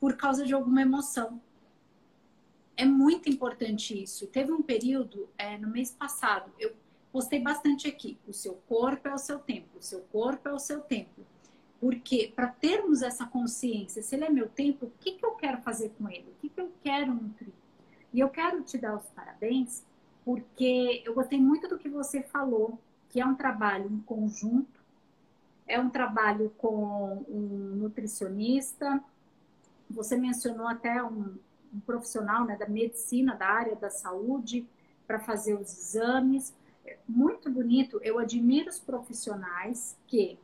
por 0.00 0.16
causa 0.16 0.44
de 0.44 0.52
alguma 0.52 0.82
emoção. 0.82 1.40
é 2.76 2.84
muito 2.84 3.28
importante 3.28 4.02
isso. 4.02 4.26
Teve 4.26 4.52
um 4.52 4.62
período, 4.62 5.28
é, 5.38 5.56
no 5.56 5.68
mês 5.68 5.92
passado, 5.92 6.50
eu 6.58 6.74
postei 7.12 7.40
bastante 7.40 7.86
aqui. 7.86 8.18
O 8.26 8.32
seu 8.32 8.54
corpo 8.68 9.06
é 9.06 9.14
o 9.14 9.18
seu 9.18 9.38
templo, 9.38 9.78
o 9.78 9.82
seu 9.82 10.00
corpo 10.00 10.48
é 10.48 10.52
o 10.52 10.58
seu 10.58 10.80
templo. 10.80 11.24
Porque 11.84 12.32
para 12.34 12.46
termos 12.46 13.02
essa 13.02 13.26
consciência, 13.26 14.02
se 14.02 14.14
ele 14.14 14.24
é 14.24 14.30
meu 14.30 14.48
templo, 14.48 14.88
o 14.88 14.92
que, 14.98 15.12
que 15.12 15.26
eu 15.26 15.32
quero 15.32 15.60
fazer 15.60 15.90
com 15.98 16.08
ele? 16.08 16.30
O 16.30 16.40
que, 16.40 16.48
que 16.48 16.58
eu 16.58 16.72
quero 16.82 17.12
nutrir? 17.12 17.52
E 18.10 18.20
eu 18.20 18.30
quero 18.30 18.62
te 18.62 18.78
dar 18.78 18.96
os 18.96 19.04
parabéns, 19.10 19.84
porque 20.24 21.02
eu 21.04 21.12
gostei 21.12 21.38
muito 21.38 21.68
do 21.68 21.76
que 21.76 21.90
você 21.90 22.22
falou, 22.22 22.78
que 23.10 23.20
é 23.20 23.26
um 23.26 23.34
trabalho 23.34 23.92
em 23.92 24.00
conjunto, 24.00 24.82
é 25.66 25.78
um 25.78 25.90
trabalho 25.90 26.48
com 26.56 27.22
um 27.28 27.74
nutricionista. 27.76 29.04
Você 29.90 30.16
mencionou 30.16 30.66
até 30.66 31.04
um, 31.04 31.36
um 31.70 31.80
profissional 31.80 32.46
né, 32.46 32.56
da 32.56 32.66
medicina, 32.66 33.36
da 33.36 33.46
área 33.46 33.76
da 33.76 33.90
saúde, 33.90 34.66
para 35.06 35.20
fazer 35.20 35.52
os 35.52 35.70
exames. 35.70 36.54
Muito 37.06 37.50
bonito. 37.50 38.00
Eu 38.02 38.18
admiro 38.18 38.70
os 38.70 38.80
profissionais 38.80 39.98
que, 40.06 40.38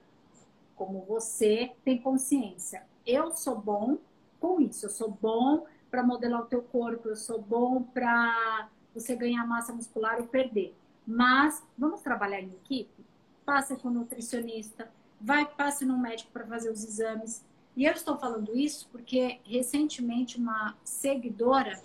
como 0.81 1.05
você, 1.05 1.73
tem 1.85 2.01
consciência. 2.01 2.83
Eu 3.07 3.33
sou 3.33 3.61
bom 3.61 3.99
com 4.41 4.59
isso. 4.63 4.87
Eu 4.87 4.91
sou 4.91 5.11
bom 5.11 5.67
para 5.91 6.03
modelar 6.03 6.41
o 6.41 6.47
teu 6.47 6.63
corpo. 6.63 7.07
Eu 7.07 7.17
sou 7.17 7.39
bom 7.39 7.83
para 7.83 8.67
você 8.95 9.15
ganhar 9.15 9.47
massa 9.47 9.75
muscular 9.75 10.19
ou 10.19 10.27
perder. 10.27 10.75
Mas 11.07 11.63
vamos 11.77 12.01
trabalhar 12.01 12.41
em 12.41 12.49
equipe? 12.65 13.05
Passa 13.45 13.77
com 13.77 13.89
o 13.89 13.91
nutricionista, 13.91 14.91
vai, 15.21 15.45
passe 15.45 15.85
no 15.85 15.99
médico 15.99 16.33
para 16.33 16.47
fazer 16.47 16.71
os 16.71 16.83
exames. 16.83 17.45
E 17.77 17.85
eu 17.85 17.93
estou 17.93 18.17
falando 18.17 18.57
isso 18.57 18.89
porque 18.91 19.39
recentemente 19.45 20.39
uma 20.39 20.75
seguidora 20.83 21.79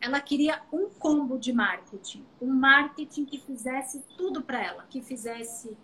ela 0.00 0.20
queria 0.20 0.62
um 0.72 0.88
combo 0.88 1.36
de 1.36 1.52
marketing, 1.52 2.24
um 2.40 2.54
marketing 2.54 3.24
que 3.24 3.38
fizesse 3.40 4.02
tudo 4.16 4.40
para 4.40 4.64
ela, 4.64 4.86
que 4.88 5.02
fizesse 5.02 5.76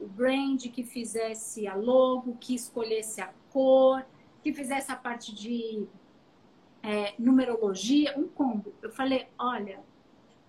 o 0.00 0.06
brand, 0.06 0.60
que 0.60 0.82
fizesse 0.82 1.66
a 1.66 1.74
logo, 1.74 2.36
que 2.40 2.54
escolhesse 2.54 3.20
a 3.20 3.32
cor, 3.52 4.04
que 4.42 4.52
fizesse 4.52 4.92
a 4.92 4.96
parte 4.96 5.34
de 5.34 5.86
é, 6.82 7.14
numerologia, 7.18 8.14
um 8.16 8.28
combo. 8.28 8.72
Eu 8.82 8.90
falei, 8.90 9.26
olha, 9.38 9.80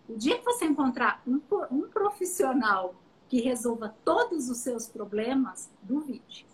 o 0.07 0.17
dia 0.17 0.37
que 0.37 0.43
você 0.43 0.65
encontrar 0.65 1.21
um, 1.25 1.41
um 1.71 1.89
profissional 1.89 2.93
que 3.27 3.41
resolva 3.41 3.95
todos 4.03 4.49
os 4.49 4.57
seus 4.57 4.87
problemas, 4.87 5.69
duvide. 5.81 6.45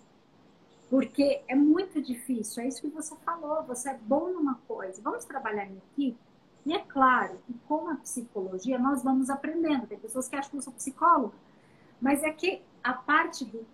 Porque 0.90 1.42
é 1.48 1.56
muito 1.56 2.02
difícil, 2.02 2.64
é 2.64 2.68
isso 2.68 2.82
que 2.82 2.90
você 2.90 3.16
falou, 3.26 3.64
você 3.64 3.90
é 3.90 3.98
bom 3.98 4.30
numa 4.30 4.56
coisa, 4.68 5.02
vamos 5.02 5.26
trabalhar 5.26 5.66
em 5.66 5.78
equipe? 5.78 6.18
E 6.66 6.74
é 6.74 6.80
claro 6.80 7.40
que 7.46 7.54
com 7.68 7.90
a 7.90 7.96
psicologia 7.96 8.78
nós 8.78 9.04
vamos 9.04 9.30
aprendendo. 9.30 9.88
Tem 9.88 9.98
pessoas 9.98 10.28
que 10.28 10.36
acham 10.36 10.52
que 10.52 10.58
eu 10.58 10.62
sou 10.62 10.74
psicóloga, 10.74 11.34
mas 12.02 12.24
é 12.24 12.32
que 12.32 12.62
a 12.84 12.94
parte 12.94 13.46
do, 13.46 13.66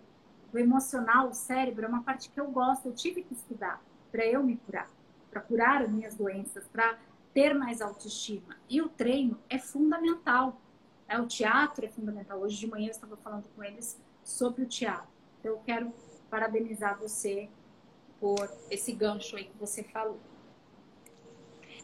do 0.52 0.58
emocional, 0.58 1.28
o 1.28 1.34
cérebro, 1.34 1.86
é 1.86 1.88
uma 1.88 2.02
parte 2.02 2.28
que 2.28 2.38
eu 2.38 2.48
gosto, 2.48 2.86
eu 2.86 2.92
tive 2.92 3.22
que 3.22 3.32
estudar 3.32 3.82
para 4.12 4.26
eu 4.26 4.42
me 4.42 4.56
curar, 4.56 4.90
para 5.30 5.40
curar 5.40 5.82
as 5.82 5.90
minhas 5.90 6.14
doenças, 6.14 6.64
para 6.68 6.98
ter 7.32 7.54
mais 7.54 7.80
autoestima. 7.80 8.56
E 8.68 8.82
o 8.82 8.88
treino 8.88 9.38
é 9.48 9.58
fundamental. 9.58 10.60
É, 11.08 11.18
o 11.18 11.26
teatro 11.26 11.86
é 11.86 11.88
fundamental. 11.88 12.38
Hoje 12.40 12.58
de 12.58 12.66
manhã 12.66 12.86
eu 12.86 12.90
estava 12.90 13.16
falando 13.16 13.44
com 13.56 13.64
eles 13.64 13.98
sobre 14.22 14.62
o 14.62 14.66
teatro. 14.66 15.08
Então 15.40 15.52
eu 15.52 15.60
quero 15.64 15.92
parabenizar 16.30 16.98
você 16.98 17.48
por 18.20 18.50
esse 18.70 18.92
gancho 18.92 19.36
aí 19.36 19.44
que 19.44 19.56
você 19.58 19.82
falou. 19.82 20.18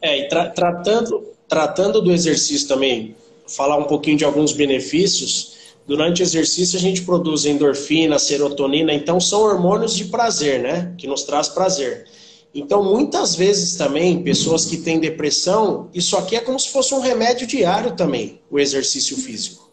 É, 0.01 0.19
e 0.19 0.27
tra 0.27 0.49
tratando, 0.49 1.33
tratando 1.47 2.01
do 2.01 2.11
exercício 2.11 2.67
também, 2.67 3.15
falar 3.47 3.77
um 3.77 3.85
pouquinho 3.85 4.17
de 4.17 4.25
alguns 4.25 4.51
benefícios. 4.51 5.54
Durante 5.87 6.21
o 6.21 6.23
exercício 6.23 6.77
a 6.77 6.81
gente 6.81 7.03
produz 7.03 7.45
endorfina, 7.45 8.17
serotonina, 8.17 8.91
então 8.91 9.19
são 9.19 9.41
hormônios 9.41 9.95
de 9.95 10.05
prazer, 10.05 10.59
né? 10.59 10.93
Que 10.97 11.05
nos 11.05 11.23
traz 11.23 11.47
prazer. 11.47 12.05
Então, 12.53 12.81
muitas 12.81 13.35
vezes 13.35 13.75
também, 13.75 14.23
pessoas 14.23 14.65
que 14.65 14.77
têm 14.77 14.99
depressão, 14.99 15.89
isso 15.93 16.15
aqui 16.17 16.37
é 16.37 16.39
como 16.39 16.59
se 16.59 16.69
fosse 16.69 16.93
um 16.95 17.01
remédio 17.01 17.45
diário 17.45 17.95
também, 17.95 18.39
o 18.49 18.57
exercício 18.57 19.17
físico. 19.17 19.69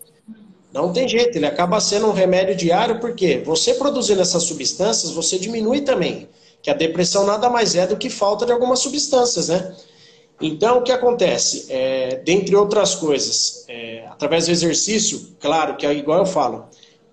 Não 0.72 0.92
tem 0.92 1.09
jeito, 1.09 1.37
ele 1.37 1.46
acaba 1.46 1.81
sendo 1.81 2.09
um 2.09 2.12
remédio 2.12 2.57
diário, 2.57 2.98
porque 2.98 3.42
você 3.44 3.75
produzindo 3.75 4.20
essas 4.20 4.42
substâncias, 4.42 5.12
você 5.12 5.38
diminui 5.38 5.83
também. 5.83 6.29
Que 6.61 6.70
a 6.70 6.75
depressão 6.75 7.25
nada 7.25 7.48
mais 7.48 7.75
é 7.75 7.87
do 7.87 7.96
que 7.96 8.11
falta 8.11 8.44
de 8.44 8.53
algumas 8.53 8.81
substâncias, 8.81 9.48
né? 9.48 9.75
Então, 10.42 10.78
o 10.78 10.83
que 10.83 10.90
acontece? 10.90 11.66
É, 11.68 12.16
dentre 12.24 12.57
outras 12.57 12.94
coisas, 12.96 13.64
é, 13.68 14.05
através 14.09 14.46
do 14.46 14.52
exercício, 14.52 15.37
claro 15.38 15.76
que 15.76 15.87
é 15.87 15.94
igual 15.94 16.18
eu 16.18 16.26
falo, 16.26 16.66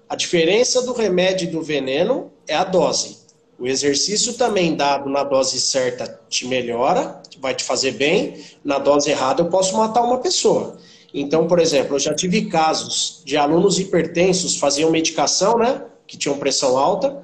a 0.09 0.15
diferença 0.15 0.81
do 0.81 0.91
remédio 0.91 1.47
e 1.47 1.51
do 1.51 1.61
veneno 1.61 2.31
é 2.47 2.55
a 2.55 2.63
dose. 2.63 3.19
O 3.59 3.67
exercício 3.67 4.33
também 4.33 4.75
dado 4.75 5.09
na 5.09 5.23
dose 5.23 5.59
certa 5.59 6.19
te 6.27 6.47
melhora, 6.47 7.21
vai 7.39 7.53
te 7.53 7.63
fazer 7.63 7.91
bem. 7.91 8.41
Na 8.63 8.79
dose 8.79 9.11
errada 9.11 9.41
eu 9.41 9.49
posso 9.49 9.77
matar 9.77 10.01
uma 10.01 10.17
pessoa. 10.17 10.77
Então, 11.13 11.47
por 11.47 11.59
exemplo, 11.59 11.95
eu 11.95 11.99
já 11.99 12.13
tive 12.13 12.45
casos 12.45 13.21
de 13.25 13.35
alunos 13.35 13.79
hipertensos 13.79 14.57
faziam 14.57 14.89
medicação, 14.89 15.57
né? 15.57 15.83
Que 16.07 16.17
tinham 16.17 16.37
pressão 16.37 16.77
alta, 16.77 17.21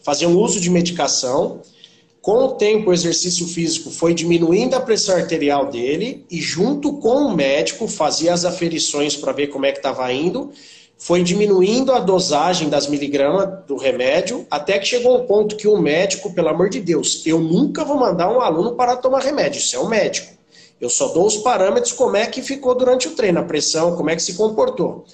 faziam 0.00 0.36
uso 0.36 0.60
de 0.60 0.68
medicação. 0.68 1.62
Com 2.20 2.44
o 2.44 2.48
tempo, 2.52 2.90
o 2.90 2.92
exercício 2.92 3.46
físico 3.46 3.90
foi 3.90 4.12
diminuindo 4.12 4.74
a 4.74 4.80
pressão 4.80 5.16
arterial 5.16 5.70
dele 5.70 6.24
e, 6.30 6.40
junto 6.40 6.94
com 6.94 7.26
o 7.26 7.34
médico, 7.34 7.88
fazia 7.88 8.34
as 8.34 8.44
aferições 8.44 9.16
para 9.16 9.32
ver 9.32 9.46
como 9.46 9.66
é 9.66 9.72
que 9.72 9.78
estava 9.78 10.12
indo 10.12 10.52
foi 11.00 11.22
diminuindo 11.22 11.92
a 11.92 11.98
dosagem 11.98 12.68
das 12.68 12.86
miligramas 12.86 13.64
do 13.66 13.74
remédio, 13.74 14.46
até 14.50 14.78
que 14.78 14.84
chegou 14.84 15.18
um 15.18 15.26
ponto 15.26 15.56
que 15.56 15.66
o 15.66 15.78
médico, 15.78 16.34
pelo 16.34 16.50
amor 16.50 16.68
de 16.68 16.78
Deus, 16.78 17.22
eu 17.24 17.40
nunca 17.40 17.82
vou 17.86 17.96
mandar 17.96 18.30
um 18.30 18.38
aluno 18.38 18.74
para 18.74 18.94
tomar 18.94 19.22
remédio, 19.22 19.60
isso 19.60 19.74
é 19.74 19.78
um 19.80 19.88
médico. 19.88 20.34
Eu 20.78 20.90
só 20.90 21.08
dou 21.08 21.26
os 21.26 21.38
parâmetros, 21.38 21.92
como 21.92 22.18
é 22.18 22.26
que 22.26 22.42
ficou 22.42 22.74
durante 22.74 23.08
o 23.08 23.12
treino, 23.12 23.40
a 23.40 23.42
pressão, 23.42 23.96
como 23.96 24.10
é 24.10 24.16
que 24.16 24.22
se 24.22 24.34
comportou. 24.34 25.06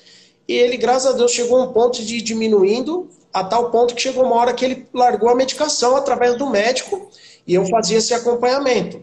E 0.49 0.55
ele, 0.55 0.77
graças 0.77 1.15
a 1.15 1.17
Deus, 1.17 1.31
chegou 1.31 1.61
a 1.61 1.63
um 1.63 1.73
ponto 1.73 2.03
de 2.03 2.21
diminuindo, 2.21 3.09
a 3.33 3.45
tal 3.45 3.71
ponto 3.71 3.95
que 3.95 4.03
chegou 4.03 4.25
uma 4.25 4.37
hora 4.37 4.55
que 4.55 4.65
ele 4.65 4.87
largou 4.93 5.29
a 5.29 5.35
medicação 5.35 5.97
através 5.97 6.37
do 6.37 6.49
médico 6.49 7.11
e 7.47 7.55
eu 7.55 7.65
fazia 7.67 7.99
esse 7.99 8.15
acompanhamento, 8.15 9.01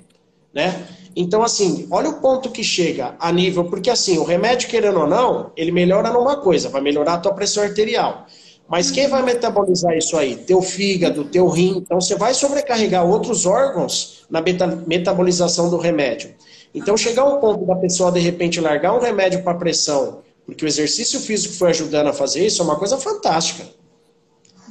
né? 0.54 0.88
Então, 1.16 1.44
assim, 1.44 1.88
olha 1.92 2.10
o 2.10 2.20
ponto 2.20 2.50
que 2.50 2.64
chega 2.64 3.16
a 3.20 3.32
nível, 3.32 3.66
porque 3.66 3.90
assim, 3.90 4.18
o 4.18 4.24
remédio, 4.24 4.68
querendo 4.68 5.00
ou 5.00 5.08
não, 5.08 5.52
ele 5.56 5.72
melhora 5.72 6.12
numa 6.12 6.38
coisa, 6.38 6.70
vai 6.70 6.82
melhorar 6.82 7.14
a 7.14 7.18
tua 7.20 7.34
pressão 7.34 7.64
arterial. 7.64 8.26
Mas 8.68 8.90
quem 8.90 9.08
vai 9.08 9.22
metabolizar 9.22 9.96
isso 9.96 10.18
aí? 10.18 10.36
Teu 10.36 10.62
fígado, 10.62 11.26
teu 11.26 11.48
rim. 11.48 11.78
Então 11.78 12.00
você 12.02 12.16
vai 12.16 12.34
sobrecarregar 12.34 13.06
outros 13.06 13.46
órgãos 13.46 14.26
na 14.30 14.42
metabolização 14.88 15.70
do 15.70 15.78
remédio. 15.78 16.34
Então 16.74 16.98
chegar 16.98 17.26
um 17.26 17.40
ponto 17.40 17.66
da 17.66 17.76
pessoa 17.76 18.12
de 18.12 18.20
repente 18.20 18.60
largar 18.60 18.96
um 18.96 19.00
remédio 19.00 19.44
para 19.44 19.54
pressão, 19.54 20.22
porque 20.46 20.66
o 20.66 20.68
exercício 20.68 21.20
físico 21.20 21.54
foi 21.54 21.70
ajudando 21.70 22.08
a 22.08 22.14
fazer 22.14 22.46
isso, 22.46 22.62
é 22.62 22.66
uma 22.66 22.78
coisa 22.78 22.98
fantástica. 22.98 23.64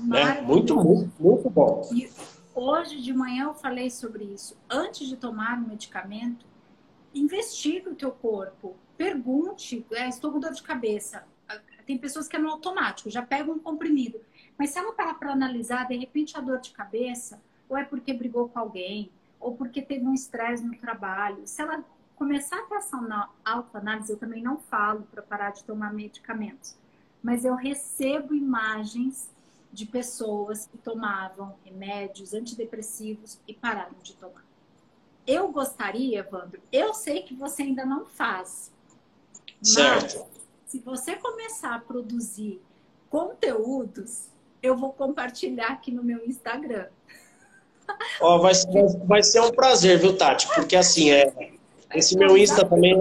Né? 0.03 0.41
Muito, 0.43 0.75
muito, 0.77 1.13
muito 1.21 1.51
bom. 1.51 1.89
Hoje 2.55 3.01
de 3.01 3.13
manhã 3.13 3.45
eu 3.45 3.55
falei 3.55 3.91
sobre 3.91 4.25
isso. 4.25 4.57
Antes 4.69 5.09
de 5.09 5.17
tomar 5.17 5.59
o 5.59 5.69
medicamento, 5.69 6.45
investigue 7.15 7.89
o 7.89 7.95
teu 7.95 8.11
corpo. 8.11 8.77
Pergunte, 8.97 9.87
é, 9.93 10.09
estou 10.09 10.33
com 10.33 10.41
dor 10.41 10.53
de 10.53 10.63
cabeça. 10.63 11.25
Ah, 11.49 11.59
tem 11.87 11.97
pessoas 11.97 12.29
que 12.29 12.37
é 12.37 12.39
no 12.39 12.51
automático, 12.51 13.11
já 13.11 13.23
pegam 13.23 13.55
um 13.55 13.59
comprimido. 13.59 14.21
Mas 14.59 14.71
se 14.71 14.79
ela 14.79 14.93
parar 14.93 15.15
para 15.15 15.33
analisar, 15.33 15.89
de 15.89 15.97
repente 15.97 16.37
a 16.37 16.41
dor 16.41 16.61
de 16.61 16.71
cabeça, 16.71 17.41
ou 17.69 17.77
é 17.77 17.85
porque 17.85 18.13
brigou 18.13 18.49
com 18.49 18.59
alguém, 18.59 19.11
ou 19.41 19.57
porque 19.57 19.81
teve 19.81 20.05
um 20.05 20.15
estresse 20.15 20.65
no 20.65 20.77
trabalho. 20.77 21.43
Se 21.47 21.63
ela 21.63 21.85
começar 22.17 22.59
a 22.59 22.63
ter 22.63 22.77
essa 22.77 23.29
autoanálise, 23.45 24.13
eu 24.13 24.19
também 24.19 24.43
não 24.43 24.59
falo 24.59 25.07
para 25.11 25.23
parar 25.23 25.51
de 25.51 25.65
tomar 25.65 25.93
medicamentos. 25.93 26.77
Mas 27.23 27.45
eu 27.45 27.55
recebo 27.55 28.35
imagens 28.35 29.31
de 29.73 29.87
pessoas 29.87 30.67
que 30.67 30.77
tomavam 30.77 31.55
remédios 31.65 32.35
antidepressivos 32.35 33.39
e 33.49 33.55
pararam 33.55 33.97
de 34.03 34.15
tomar. 34.15 34.45
Eu 35.27 35.51
gostaria, 35.51 36.19
Evandro, 36.19 36.61
eu 36.71 36.93
sei 36.93 37.23
que 37.23 37.35
você 37.35 37.63
ainda 37.63 37.85
não 37.87 38.05
faz. 38.05 38.71
Certo. 39.63 40.19
Mas, 40.19 40.43
se 40.67 40.79
você 40.81 41.17
começar 41.17 41.75
a 41.75 41.79
produzir 41.79 42.61
conteúdos, 43.09 44.29
eu 44.63 44.77
vou 44.77 44.93
compartilhar 44.93 45.69
aqui 45.69 45.91
no 45.93 46.03
meu 46.03 46.25
Instagram. 46.27 46.87
Ó, 48.21 48.39
vai, 48.39 48.53
vai 49.05 49.23
ser 49.23 49.41
um 49.41 49.51
prazer, 49.51 49.99
viu, 49.99 50.17
Tati? 50.17 50.49
Porque 50.55 50.77
assim, 50.77 51.11
é, 51.11 51.53
esse 51.95 52.17
meu 52.17 52.37
Insta 52.37 52.65
também. 52.65 52.95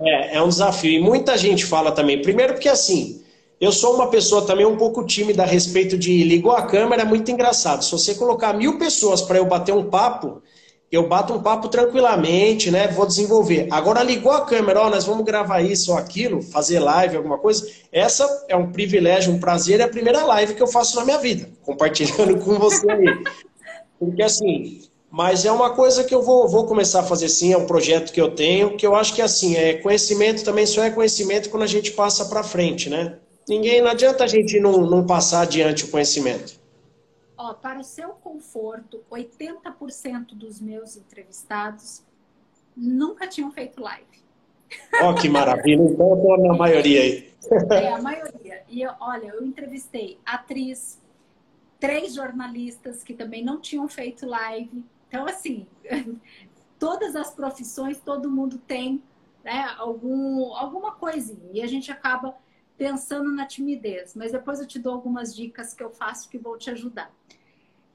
É, 0.00 0.36
é 0.36 0.42
um 0.42 0.48
desafio. 0.48 0.90
E 0.90 1.00
muita 1.00 1.36
gente 1.38 1.64
fala 1.64 1.92
também. 1.92 2.20
Primeiro, 2.20 2.54
porque 2.54 2.68
assim, 2.68 3.23
eu 3.60 3.72
sou 3.72 3.94
uma 3.94 4.08
pessoa 4.08 4.44
também 4.44 4.66
um 4.66 4.76
pouco 4.76 5.04
tímida 5.06 5.42
a 5.42 5.46
respeito 5.46 5.96
de 5.96 6.24
ligou 6.24 6.52
a 6.52 6.62
câmera, 6.62 7.02
é 7.02 7.04
muito 7.04 7.30
engraçado. 7.30 7.84
Se 7.84 7.92
você 7.92 8.14
colocar 8.14 8.52
mil 8.52 8.78
pessoas 8.78 9.22
para 9.22 9.38
eu 9.38 9.44
bater 9.44 9.72
um 9.72 9.84
papo, 9.84 10.42
eu 10.90 11.08
bato 11.08 11.32
um 11.32 11.42
papo 11.42 11.68
tranquilamente, 11.68 12.70
né? 12.70 12.88
Vou 12.88 13.06
desenvolver. 13.06 13.66
Agora 13.70 14.02
ligou 14.02 14.32
a 14.32 14.44
câmera, 14.44 14.82
ó, 14.82 14.90
nós 14.90 15.04
vamos 15.04 15.24
gravar 15.24 15.60
isso 15.60 15.92
ou 15.92 15.98
aquilo, 15.98 16.42
fazer 16.42 16.78
live, 16.78 17.16
alguma 17.16 17.38
coisa. 17.38 17.68
Essa 17.90 18.44
é 18.48 18.56
um 18.56 18.70
privilégio, 18.70 19.32
um 19.32 19.40
prazer, 19.40 19.80
é 19.80 19.84
a 19.84 19.88
primeira 19.88 20.24
live 20.24 20.54
que 20.54 20.62
eu 20.62 20.68
faço 20.68 20.96
na 20.96 21.04
minha 21.04 21.18
vida, 21.18 21.48
compartilhando 21.62 22.38
com 22.38 22.58
você 22.58 22.90
aí. 22.90 23.24
Porque 23.98 24.22
assim, 24.22 24.82
mas 25.10 25.44
é 25.44 25.50
uma 25.50 25.70
coisa 25.70 26.04
que 26.04 26.14
eu 26.14 26.22
vou, 26.22 26.48
vou 26.48 26.66
começar 26.66 27.00
a 27.00 27.04
fazer 27.04 27.28
sim, 27.28 27.52
é 27.52 27.56
um 27.56 27.66
projeto 27.66 28.12
que 28.12 28.20
eu 28.20 28.30
tenho, 28.32 28.76
que 28.76 28.86
eu 28.86 28.94
acho 28.94 29.14
que 29.14 29.22
assim, 29.22 29.56
é 29.56 29.74
conhecimento 29.74 30.44
também 30.44 30.66
só 30.66 30.84
é 30.84 30.90
conhecimento 30.90 31.50
quando 31.50 31.62
a 31.62 31.68
gente 31.68 31.92
passa 31.92 32.26
para 32.26 32.42
frente, 32.42 32.90
né? 32.90 33.16
Ninguém, 33.48 33.82
não 33.82 33.90
adianta 33.90 34.24
a 34.24 34.26
gente 34.26 34.58
não, 34.58 34.86
não 34.86 35.06
passar 35.06 35.42
adiante 35.42 35.84
o 35.84 35.90
conhecimento. 35.90 36.58
Ó, 37.36 37.52
para 37.52 37.80
o 37.80 37.84
seu 37.84 38.10
conforto, 38.10 39.04
80% 39.10 40.34
dos 40.34 40.60
meus 40.60 40.96
entrevistados 40.96 42.02
nunca 42.76 43.26
tinham 43.26 43.50
feito 43.50 43.80
live. 43.82 44.24
Ó, 45.02 45.10
oh, 45.10 45.14
que 45.14 45.28
maravilha. 45.28 45.82
Então 45.82 46.10
eu 46.10 46.22
tô 46.22 46.36
na 46.38 46.54
maioria 46.54 47.00
aí. 47.00 47.34
É, 47.70 47.88
a 47.88 48.00
maioria. 48.00 48.62
E 48.68 48.86
olha, 49.00 49.28
eu 49.28 49.44
entrevistei 49.44 50.18
atriz, 50.24 51.00
três 51.78 52.14
jornalistas 52.14 53.02
que 53.02 53.14
também 53.14 53.44
não 53.44 53.60
tinham 53.60 53.86
feito 53.88 54.26
live. 54.26 54.84
Então, 55.08 55.26
assim, 55.26 55.66
todas 56.78 57.14
as 57.14 57.30
profissões, 57.30 58.00
todo 58.00 58.30
mundo 58.30 58.58
tem 58.58 59.02
né, 59.44 59.66
algum, 59.76 60.54
alguma 60.54 60.92
coisinha. 60.92 61.50
E 61.52 61.62
a 61.62 61.66
gente 61.66 61.90
acaba 61.92 62.34
pensando 62.76 63.30
na 63.30 63.46
timidez. 63.46 64.14
Mas 64.14 64.32
depois 64.32 64.60
eu 64.60 64.66
te 64.66 64.78
dou 64.78 64.92
algumas 64.92 65.34
dicas 65.34 65.74
que 65.74 65.82
eu 65.82 65.90
faço 65.90 66.28
que 66.28 66.38
vão 66.38 66.58
te 66.58 66.70
ajudar. 66.70 67.12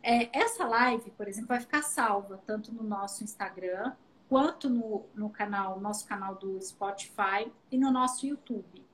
É, 0.02 0.30
essa 0.38 0.66
live, 0.66 1.12
por 1.12 1.28
exemplo, 1.28 1.50
vai 1.50 1.60
ficar 1.60 1.82
salva 1.82 2.42
tanto 2.46 2.74
no 2.74 2.84
nosso 2.84 3.24
Instagram 3.24 3.94
quanto 4.30 4.70
no, 4.70 5.06
no 5.14 5.30
canal, 5.30 5.80
nosso 5.80 6.08
canal 6.08 6.36
do 6.36 6.62
Spotify 6.62 7.52
e 7.72 7.78
no 7.78 7.92
nosso 7.92 8.26
YouTube. 8.26 8.86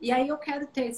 E 0.00 0.12
aí 0.12 0.28
eu 0.28 0.36
quero 0.36 0.66
ter, 0.66 0.92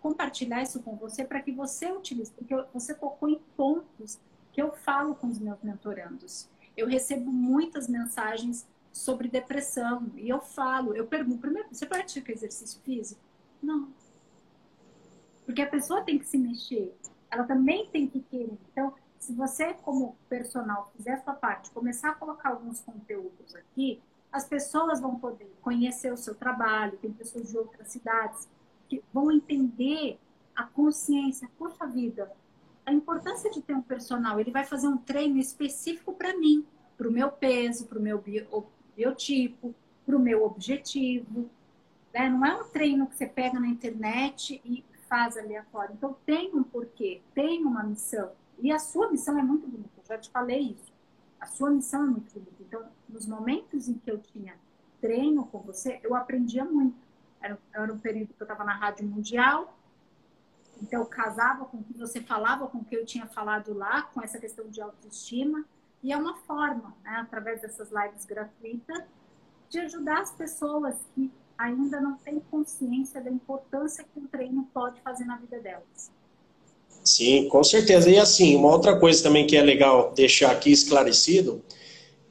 compartilhar 0.00 0.62
isso 0.62 0.82
com 0.82 0.94
você 0.94 1.24
para 1.24 1.40
que 1.40 1.50
você 1.50 1.90
utilize, 1.90 2.30
porque 2.30 2.54
você 2.72 2.94
tocou 2.94 3.28
em 3.28 3.40
pontos 3.56 4.20
que 4.52 4.60
eu 4.60 4.70
falo 4.72 5.14
com 5.14 5.28
os 5.28 5.38
meus 5.38 5.60
mentorandos. 5.62 6.48
Eu 6.76 6.86
recebo 6.86 7.32
muitas 7.32 7.88
mensagens 7.88 8.68
sobre 8.92 9.28
depressão 9.28 10.10
e 10.16 10.28
eu 10.28 10.40
falo, 10.40 10.94
eu 10.94 11.06
pergunto, 11.06 11.38
primeiro, 11.38 11.68
você 11.72 11.86
pratica 11.86 12.30
exercício 12.30 12.80
físico? 12.82 13.20
Não. 13.62 13.88
Porque 15.46 15.62
a 15.62 15.68
pessoa 15.68 16.02
tem 16.02 16.18
que 16.18 16.26
se 16.26 16.38
mexer 16.38 16.94
ela 17.32 17.44
também 17.44 17.86
tem 17.86 18.06
que 18.06 18.20
querer. 18.20 18.58
Então, 18.70 18.92
se 19.18 19.32
você, 19.32 19.72
como 19.82 20.14
personal, 20.28 20.92
fizer 20.94 21.14
a 21.14 21.22
sua 21.22 21.32
parte, 21.32 21.70
começar 21.70 22.10
a 22.10 22.14
colocar 22.14 22.50
alguns 22.50 22.80
conteúdos 22.80 23.56
aqui, 23.56 24.00
as 24.30 24.44
pessoas 24.44 25.00
vão 25.00 25.18
poder 25.18 25.50
conhecer 25.62 26.12
o 26.12 26.16
seu 26.16 26.34
trabalho, 26.34 26.98
tem 26.98 27.10
pessoas 27.10 27.48
de 27.48 27.56
outras 27.56 27.88
cidades 27.88 28.46
que 28.88 29.02
vão 29.12 29.32
entender 29.32 30.18
a 30.54 30.64
consciência, 30.64 31.48
poxa 31.58 31.86
vida, 31.86 32.30
a 32.84 32.92
importância 32.92 33.50
de 33.50 33.62
ter 33.62 33.74
um 33.74 33.82
personal. 33.82 34.38
Ele 34.38 34.50
vai 34.50 34.66
fazer 34.66 34.86
um 34.86 34.98
treino 34.98 35.38
específico 35.38 36.12
para 36.12 36.36
mim, 36.36 36.66
para 36.98 37.08
o 37.08 37.12
meu 37.12 37.30
peso, 37.30 37.86
para 37.86 37.98
o 37.98 38.02
meu 38.02 38.22
biotipo, 38.94 39.74
para 40.04 40.16
o 40.16 40.20
meu 40.20 40.44
objetivo. 40.44 41.48
Né? 42.12 42.28
Não 42.28 42.44
é 42.44 42.60
um 42.60 42.64
treino 42.64 43.06
que 43.06 43.16
você 43.16 43.26
pega 43.26 43.58
na 43.58 43.68
internet 43.68 44.60
e 44.64 44.84
faz 45.08 45.36
aleatório. 45.36 45.94
Então 45.94 46.16
tem 46.24 46.54
um 46.54 46.62
porquê, 46.62 47.22
tem 47.34 47.64
uma 47.64 47.82
missão. 47.82 48.32
E 48.58 48.70
a 48.70 48.78
sua 48.78 49.10
missão 49.10 49.38
é 49.38 49.42
muito 49.42 49.66
bonita, 49.66 49.90
eu 49.98 50.04
já 50.04 50.18
te 50.18 50.30
falei 50.30 50.76
isso. 50.78 50.92
A 51.40 51.46
sua 51.46 51.70
missão 51.70 52.04
é 52.04 52.06
muito 52.06 52.32
bonita. 52.32 52.56
Então, 52.60 52.84
nos 53.08 53.26
momentos 53.26 53.88
em 53.88 53.94
que 53.94 54.10
eu 54.10 54.18
tinha 54.18 54.54
treino 55.00 55.44
com 55.46 55.58
você, 55.58 56.00
eu 56.02 56.14
aprendia 56.14 56.64
muito. 56.64 56.96
Era, 57.40 57.58
era 57.74 57.92
um 57.92 57.98
período 57.98 58.32
que 58.32 58.40
eu 58.40 58.44
estava 58.44 58.62
na 58.62 58.74
Rádio 58.74 59.04
Mundial, 59.04 59.76
então 60.80 61.00
eu 61.00 61.06
casava 61.06 61.64
com 61.64 61.78
o 61.78 61.84
que 61.84 61.92
você 61.98 62.20
falava, 62.20 62.66
com 62.66 62.78
o 62.78 62.84
que 62.84 62.96
eu 62.96 63.04
tinha 63.04 63.26
falado 63.26 63.74
lá, 63.74 64.02
com 64.02 64.22
essa 64.22 64.38
questão 64.38 64.68
de 64.68 64.80
autoestima. 64.80 65.64
E 66.02 66.12
é 66.12 66.16
uma 66.16 66.34
forma, 66.38 66.94
né, 67.04 67.16
através 67.16 67.60
dessas 67.60 67.90
lives 67.90 68.24
gratuitas, 68.24 69.04
de 69.68 69.78
ajudar 69.80 70.20
as 70.20 70.32
pessoas 70.32 70.96
que 71.14 71.32
ainda 71.62 72.00
não 72.00 72.16
têm 72.16 72.42
consciência 72.50 73.20
da 73.20 73.30
importância 73.30 74.04
que 74.12 74.18
o 74.18 74.26
treino 74.26 74.66
pode 74.74 75.00
fazer 75.00 75.24
na 75.24 75.36
vida 75.36 75.60
delas. 75.60 76.10
Sim, 77.04 77.48
com 77.48 77.62
certeza. 77.62 78.10
E 78.10 78.18
assim, 78.18 78.56
uma 78.56 78.70
outra 78.70 78.98
coisa 78.98 79.22
também 79.22 79.46
que 79.46 79.56
é 79.56 79.62
legal 79.62 80.12
deixar 80.12 80.50
aqui 80.50 80.72
esclarecido, 80.72 81.62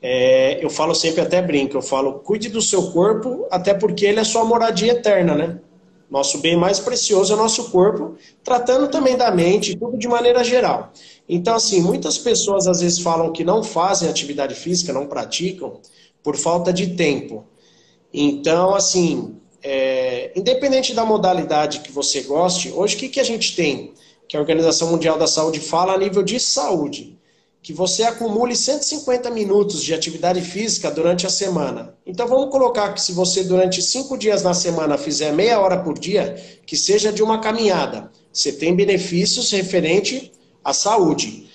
é, 0.02 0.64
eu 0.64 0.70
falo 0.70 0.94
sempre 0.94 1.22
até 1.22 1.42
brinco, 1.42 1.78
eu 1.78 1.82
falo, 1.82 2.20
cuide 2.20 2.50
do 2.50 2.62
seu 2.62 2.92
corpo, 2.92 3.48
até 3.50 3.74
porque 3.74 4.06
ele 4.06 4.20
é 4.20 4.24
sua 4.24 4.44
moradia 4.44 4.92
eterna, 4.92 5.36
né? 5.36 5.60
Nosso 6.10 6.40
bem 6.40 6.58
mais 6.58 6.80
precioso 6.80 7.32
é 7.32 7.36
o 7.36 7.40
nosso 7.40 7.72
corpo, 7.72 8.16
tratando 8.44 8.90
também 8.90 9.16
da 9.16 9.32
mente, 9.32 9.78
tudo 9.78 9.98
de 9.98 10.10
maneira 10.10 10.44
geral. 10.44 10.92
Então, 11.30 11.56
assim, 11.56 11.82
muitas 11.82 12.18
pessoas 12.18 12.68
às 12.68 12.82
vezes 12.82 13.00
falam 13.00 13.32
que 13.32 13.46
não 13.46 13.64
fazem 13.64 14.10
atividade 14.10 14.56
física, 14.56 14.92
não 14.92 15.08
praticam, 15.08 15.80
por 16.22 16.36
falta 16.36 16.74
de 16.74 16.96
tempo. 16.96 17.46
Então, 18.14 18.76
assim, 18.76 19.36
é, 19.64 20.32
independente 20.36 20.94
da 20.94 21.06
modalidade 21.06 21.80
que 21.80 21.92
você 21.92 22.22
goste, 22.22 22.72
hoje 22.72 22.96
o 22.96 23.00
que, 23.00 23.10
que 23.10 23.20
a 23.20 23.24
gente 23.24 23.56
tem? 23.56 23.94
Que 24.28 24.36
a 24.36 24.40
Organização 24.40 24.90
Mundial 24.92 25.18
da 25.18 25.28
Saúde 25.28 25.60
fala 25.60 25.94
a 25.94 25.98
nível 25.98 26.24
de 26.24 26.40
saúde, 26.40 27.18
que 27.62 27.72
você 27.72 28.04
acumule 28.04 28.56
150 28.56 29.30
minutos 29.30 29.84
de 29.84 29.94
atividade 29.94 30.42
física 30.42 30.90
durante 30.90 31.28
a 31.28 31.30
semana. 31.30 31.96
Então 32.06 32.28
vamos 32.28 32.50
colocar 32.50 32.94
que 32.94 33.02
se 33.02 33.12
você 33.12 33.44
durante 33.44 33.82
cinco 33.82 34.18
dias 34.18 34.42
na 34.42 34.54
semana 34.54 34.98
fizer 34.98 35.32
meia 35.32 35.60
hora 35.60 35.78
por 35.78 35.98
dia, 35.98 36.36
que 36.66 36.76
seja 36.76 37.12
de 37.14 37.22
uma 37.22 37.40
caminhada, 37.40 38.12
você 38.34 38.52
tem 38.52 38.76
benefícios 38.76 39.52
referente 39.52 40.32
à 40.64 40.74
saúde. 40.74 41.50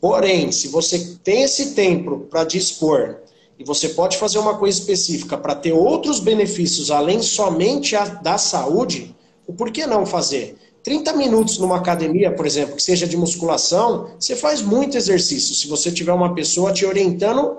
Porém, 0.00 0.50
se 0.50 0.68
você 0.68 1.16
tem 1.22 1.42
esse 1.44 1.74
tempo 1.74 2.26
para 2.28 2.44
dispor 2.44 3.20
e 3.58 3.64
você 3.64 3.90
pode 3.90 4.16
fazer 4.16 4.38
uma 4.38 4.56
coisa 4.56 4.78
específica 4.78 5.36
para 5.36 5.54
ter 5.54 5.72
outros 5.72 6.18
benefícios 6.20 6.90
além 6.90 7.22
somente 7.22 7.94
da 8.22 8.36
saúde, 8.36 9.14
o 9.46 9.52
por 9.52 9.70
que 9.70 9.86
não 9.86 10.04
fazer? 10.04 10.56
30 10.82 11.14
minutos 11.14 11.58
numa 11.58 11.76
academia, 11.76 12.30
por 12.30 12.46
exemplo, 12.46 12.76
que 12.76 12.82
seja 12.82 13.06
de 13.06 13.16
musculação, 13.16 14.10
você 14.18 14.36
faz 14.36 14.60
muito 14.60 14.96
exercício. 14.96 15.54
Se 15.54 15.66
você 15.66 15.90
tiver 15.90 16.12
uma 16.12 16.34
pessoa 16.34 16.72
te 16.72 16.84
orientando 16.84 17.58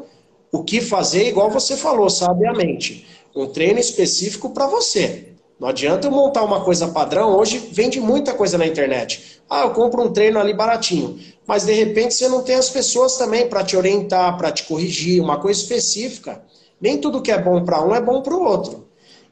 o 0.51 0.63
que 0.63 0.79
fazer, 0.79 1.27
igual 1.27 1.49
você 1.49 1.75
falou, 1.75 2.09
sabiamente. 2.09 3.07
Um 3.35 3.47
treino 3.47 3.79
específico 3.79 4.51
para 4.51 4.67
você. 4.67 5.33
Não 5.59 5.69
adianta 5.69 6.07
eu 6.07 6.11
montar 6.11 6.43
uma 6.43 6.63
coisa 6.63 6.87
padrão. 6.87 7.35
Hoje 7.35 7.57
vende 7.71 7.99
muita 7.99 8.33
coisa 8.33 8.57
na 8.57 8.67
internet. 8.67 9.41
Ah, 9.49 9.61
eu 9.61 9.71
compro 9.71 10.03
um 10.03 10.13
treino 10.13 10.39
ali 10.39 10.53
baratinho 10.53 11.19
mas 11.47 11.65
de 11.65 11.73
repente 11.73 12.13
você 12.13 12.27
não 12.27 12.41
tem 12.41 12.55
as 12.55 12.69
pessoas 12.69 13.17
também 13.17 13.47
para 13.47 13.63
te 13.63 13.77
orientar, 13.77 14.37
para 14.37 14.51
te 14.51 14.63
corrigir, 14.63 15.21
uma 15.21 15.39
coisa 15.39 15.59
específica. 15.59 16.41
Nem 16.81 16.97
tudo 16.97 17.21
que 17.21 17.31
é 17.31 17.41
bom 17.41 17.63
para 17.63 17.83
um 17.85 17.93
é 17.93 18.01
bom 18.01 18.21
para 18.21 18.35
o 18.35 18.43
outro. 18.43 18.85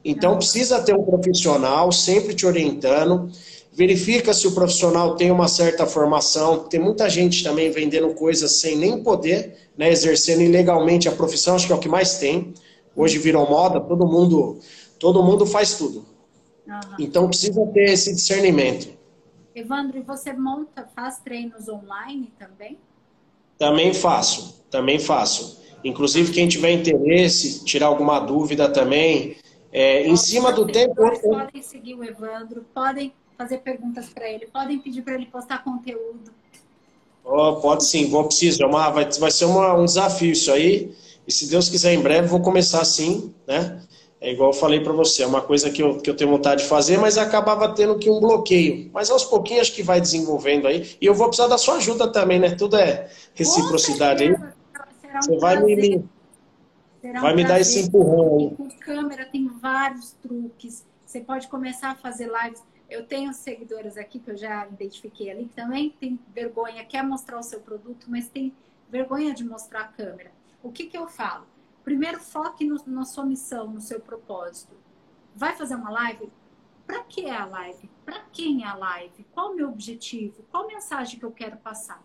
Então 0.04 0.36
precisa 0.36 0.80
ter 0.82 0.94
um 0.94 1.02
profissional 1.02 1.90
sempre 1.90 2.34
te 2.34 2.46
orientando. 2.46 3.30
Verifica 3.72 4.32
se 4.32 4.46
o 4.46 4.52
profissional 4.52 5.16
tem 5.16 5.30
uma 5.30 5.48
certa 5.48 5.86
formação. 5.86 6.60
Tem 6.60 6.78
muita 6.78 7.08
gente 7.08 7.42
também 7.42 7.70
vendendo 7.70 8.14
coisas 8.14 8.52
sem 8.52 8.76
nem 8.76 9.02
poder, 9.02 9.56
né, 9.76 9.90
exercendo 9.90 10.42
ilegalmente 10.42 11.08
a 11.08 11.12
profissão, 11.12 11.56
acho 11.56 11.66
que 11.66 11.72
é 11.72 11.76
o 11.76 11.80
que 11.80 11.88
mais 11.88 12.18
tem. 12.18 12.54
Hoje 12.94 13.18
virou 13.18 13.48
moda, 13.48 13.80
todo 13.80 14.06
mundo, 14.06 14.60
todo 15.00 15.22
mundo 15.22 15.44
faz 15.44 15.74
tudo. 15.74 16.04
Então 16.98 17.28
precisa 17.28 17.66
ter 17.72 17.92
esse 17.92 18.14
discernimento. 18.14 18.88
Evandro, 19.54 19.98
e 19.98 20.02
você 20.02 20.32
monta, 20.32 20.88
faz 20.94 21.18
treinos 21.18 21.68
online 21.68 22.32
também? 22.38 22.78
Também 23.56 23.94
faço, 23.94 24.64
também 24.70 24.98
faço. 24.98 25.62
Inclusive, 25.84 26.32
quem 26.32 26.48
tiver 26.48 26.72
interesse, 26.72 27.64
tirar 27.64 27.86
alguma 27.86 28.18
dúvida 28.18 28.68
também, 28.68 29.36
é, 29.70 30.06
em 30.06 30.16
cima 30.16 30.52
do 30.52 30.66
tempo. 30.66 30.94
Podem 31.20 31.62
seguir 31.62 31.94
o 31.94 32.02
Evandro, 32.02 32.64
podem 32.74 33.12
fazer 33.36 33.58
perguntas 33.58 34.08
para 34.08 34.28
ele, 34.30 34.46
podem 34.46 34.78
pedir 34.78 35.02
para 35.02 35.14
ele 35.14 35.26
postar 35.26 35.62
conteúdo. 35.62 36.32
Oh, 37.24 37.56
pode 37.56 37.84
sim, 37.84 38.08
vou 38.08 38.24
precisar. 38.24 38.64
É 38.64 38.66
uma, 38.66 38.90
vai, 38.90 39.10
vai 39.10 39.30
ser 39.30 39.46
uma, 39.46 39.74
um 39.74 39.84
desafio 39.84 40.32
isso 40.32 40.52
aí. 40.52 40.94
E 41.26 41.32
se 41.32 41.48
Deus 41.48 41.68
quiser, 41.68 41.94
em 41.94 42.00
breve 42.00 42.28
vou 42.28 42.40
começar 42.40 42.80
assim, 42.80 43.34
né? 43.46 43.82
É 44.24 44.32
igual 44.32 44.48
eu 44.48 44.54
falei 44.54 44.80
para 44.80 44.94
você, 44.94 45.22
é 45.22 45.26
uma 45.26 45.42
coisa 45.42 45.70
que 45.70 45.82
eu, 45.82 45.98
que 45.98 46.08
eu 46.08 46.16
tenho 46.16 46.30
vontade 46.30 46.62
de 46.62 46.68
fazer, 46.68 46.96
mas 46.96 47.18
acabava 47.18 47.74
tendo 47.74 47.98
que 47.98 48.08
um 48.08 48.18
bloqueio. 48.18 48.90
Mas 48.90 49.10
aos 49.10 49.22
pouquinhos 49.22 49.60
acho 49.64 49.74
que 49.74 49.82
vai 49.82 50.00
desenvolvendo 50.00 50.66
aí. 50.66 50.96
E 50.98 51.04
eu 51.04 51.12
vou 51.12 51.26
precisar 51.26 51.46
da 51.46 51.58
sua 51.58 51.74
ajuda 51.74 52.10
também, 52.10 52.38
né? 52.38 52.54
Tudo 52.54 52.76
é 52.78 53.10
reciprocidade 53.34 54.24
aí. 54.24 54.34
Você 55.20 55.36
vai 55.36 55.62
me, 55.62 55.76
me 55.76 56.08
vai 57.20 57.34
um 57.34 57.36
me 57.36 57.44
dar 57.44 57.60
esse 57.60 57.80
empurrão 57.80 58.38
aí. 58.38 58.56
Com 58.56 58.70
câmera 58.78 59.26
tem 59.26 59.46
vários 59.46 60.12
truques. 60.22 60.86
Você 61.04 61.20
pode 61.20 61.46
começar 61.48 61.90
a 61.90 61.94
fazer 61.94 62.24
lives. 62.24 62.62
Eu 62.88 63.04
tenho 63.04 63.30
seguidoras 63.34 63.98
aqui 63.98 64.18
que 64.18 64.30
eu 64.30 64.38
já 64.38 64.66
identifiquei 64.68 65.30
ali 65.30 65.44
que 65.44 65.54
também 65.54 65.94
tem 66.00 66.18
vergonha, 66.34 66.82
quer 66.86 67.02
mostrar 67.02 67.38
o 67.38 67.42
seu 67.42 67.60
produto, 67.60 68.06
mas 68.08 68.26
tem 68.28 68.54
vergonha 68.88 69.34
de 69.34 69.44
mostrar 69.44 69.80
a 69.80 69.88
câmera. 69.88 70.30
o 70.62 70.72
que, 70.72 70.86
que 70.86 70.96
eu 70.96 71.06
falo? 71.08 71.44
Primeiro, 71.84 72.18
foque 72.18 72.64
no, 72.64 72.82
na 72.86 73.04
sua 73.04 73.26
missão, 73.26 73.70
no 73.70 73.80
seu 73.80 74.00
propósito. 74.00 74.74
Vai 75.34 75.54
fazer 75.54 75.74
uma 75.74 75.90
live? 75.90 76.32
Para 76.86 77.04
que 77.04 77.26
é 77.26 77.36
a 77.36 77.44
live? 77.44 77.90
Para 78.04 78.20
quem 78.32 78.64
é 78.64 78.66
a 78.66 78.74
live? 78.74 79.24
Qual 79.32 79.52
o 79.52 79.54
meu 79.54 79.68
objetivo? 79.68 80.42
Qual 80.50 80.66
mensagem 80.66 81.18
que 81.18 81.24
eu 81.24 81.32
quero 81.32 81.56
passar? 81.58 82.02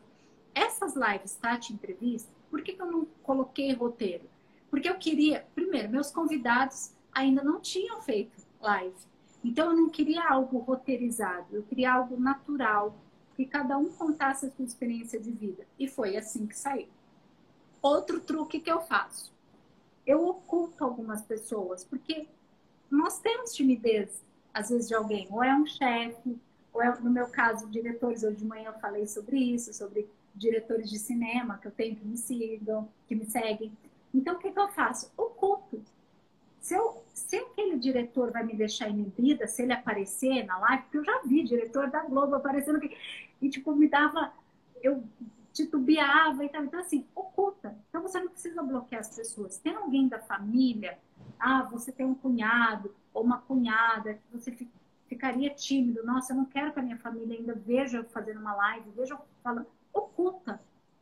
Essas 0.53 0.95
lives, 0.95 1.35
Tati 1.35 1.73
Entrevista, 1.73 2.31
por 2.49 2.61
que, 2.61 2.73
que 2.73 2.81
eu 2.81 2.91
não 2.91 3.05
coloquei 3.23 3.71
roteiro? 3.73 4.29
Porque 4.69 4.89
eu 4.89 4.95
queria, 4.95 5.47
primeiro, 5.55 5.89
meus 5.89 6.11
convidados 6.11 6.93
ainda 7.13 7.43
não 7.43 7.59
tinham 7.59 8.01
feito 8.01 8.37
live. 8.61 8.95
Então 9.43 9.71
eu 9.71 9.77
não 9.77 9.89
queria 9.89 10.27
algo 10.29 10.59
roteirizado, 10.59 11.55
eu 11.55 11.63
queria 11.63 11.93
algo 11.93 12.19
natural, 12.19 12.95
que 13.35 13.45
cada 13.45 13.77
um 13.77 13.89
contasse 13.89 14.45
a 14.45 14.51
sua 14.51 14.65
experiência 14.65 15.19
de 15.19 15.31
vida. 15.31 15.65
E 15.77 15.87
foi 15.87 16.17
assim 16.17 16.45
que 16.45 16.57
saiu. 16.57 16.89
Outro 17.81 18.19
truque 18.19 18.59
que 18.59 18.69
eu 18.69 18.81
faço. 18.81 19.33
Eu 20.09 20.27
oculto 20.27 20.83
algumas 20.83 21.21
pessoas, 21.21 21.83
porque 21.83 22.27
nós 22.89 23.19
temos 23.19 23.53
timidez, 23.53 24.25
às 24.51 24.71
vezes, 24.71 24.87
de 24.87 24.95
alguém. 24.95 25.27
Ou 25.29 25.43
é 25.43 25.55
um 25.55 25.67
chefe, 25.67 26.35
ou 26.73 26.81
é, 26.81 26.99
no 26.99 27.11
meu 27.11 27.27
caso, 27.27 27.69
diretores. 27.69 28.23
Hoje 28.23 28.37
de 28.37 28.45
manhã 28.45 28.71
eu 28.71 28.79
falei 28.79 29.05
sobre 29.05 29.37
isso, 29.37 29.71
sobre 29.71 30.09
diretores 30.33 30.89
de 30.89 30.97
cinema 30.97 31.59
que 31.59 31.67
eu 31.67 31.71
tenho 31.71 31.95
que 31.95 32.03
me 32.03 32.17
sigam, 32.17 32.89
que 33.07 33.13
me 33.13 33.23
seguem. 33.25 33.71
Então, 34.11 34.33
o 34.33 34.39
que, 34.39 34.51
que 34.51 34.59
eu 34.59 34.69
faço? 34.69 35.11
Oculto. 35.15 35.79
Se, 36.59 36.73
eu, 36.73 37.03
se 37.13 37.35
aquele 37.37 37.77
diretor 37.77 38.31
vai 38.31 38.43
me 38.43 38.55
deixar 38.55 38.89
inibida, 38.89 39.45
se 39.45 39.61
ele 39.61 39.73
aparecer 39.73 40.43
na 40.43 40.57
live, 40.57 40.83
porque 40.85 40.97
eu 40.97 41.05
já 41.05 41.21
vi 41.23 41.43
diretor 41.43 41.87
da 41.87 42.03
Globo 42.03 42.33
aparecendo 42.33 42.77
aqui, 42.77 42.97
e 43.39 43.47
tipo, 43.47 43.75
me 43.75 43.87
dava, 43.87 44.33
eu 44.81 45.03
titubeava 45.63 46.43
e 46.43 46.49
tal. 46.49 46.63
Então, 46.63 46.79
assim, 46.79 47.05
oculta. 47.13 47.77
Então, 47.89 48.01
você 48.01 48.19
não 48.19 48.29
precisa 48.29 48.63
bloquear 48.63 49.01
as 49.01 49.15
pessoas. 49.15 49.57
Tem 49.57 49.75
alguém 49.75 50.07
da 50.07 50.19
família, 50.19 50.97
ah, 51.39 51.63
você 51.63 51.91
tem 51.91 52.05
um 52.05 52.15
cunhado 52.15 52.93
ou 53.13 53.23
uma 53.23 53.39
cunhada 53.39 54.13
que 54.13 54.37
você 54.37 54.55
ficaria 55.07 55.49
tímido. 55.49 56.05
Nossa, 56.05 56.33
eu 56.33 56.37
não 56.37 56.45
quero 56.45 56.71
que 56.71 56.79
a 56.79 56.83
minha 56.83 56.97
família 56.97 57.37
ainda 57.37 57.53
veja 57.53 57.97
eu 57.97 58.03
fazendo 58.05 58.39
uma 58.39 58.55
live, 58.55 58.89
veja 58.91 59.13
eu 59.13 59.19
falando. 59.43 59.67
Oculta. 59.93 60.61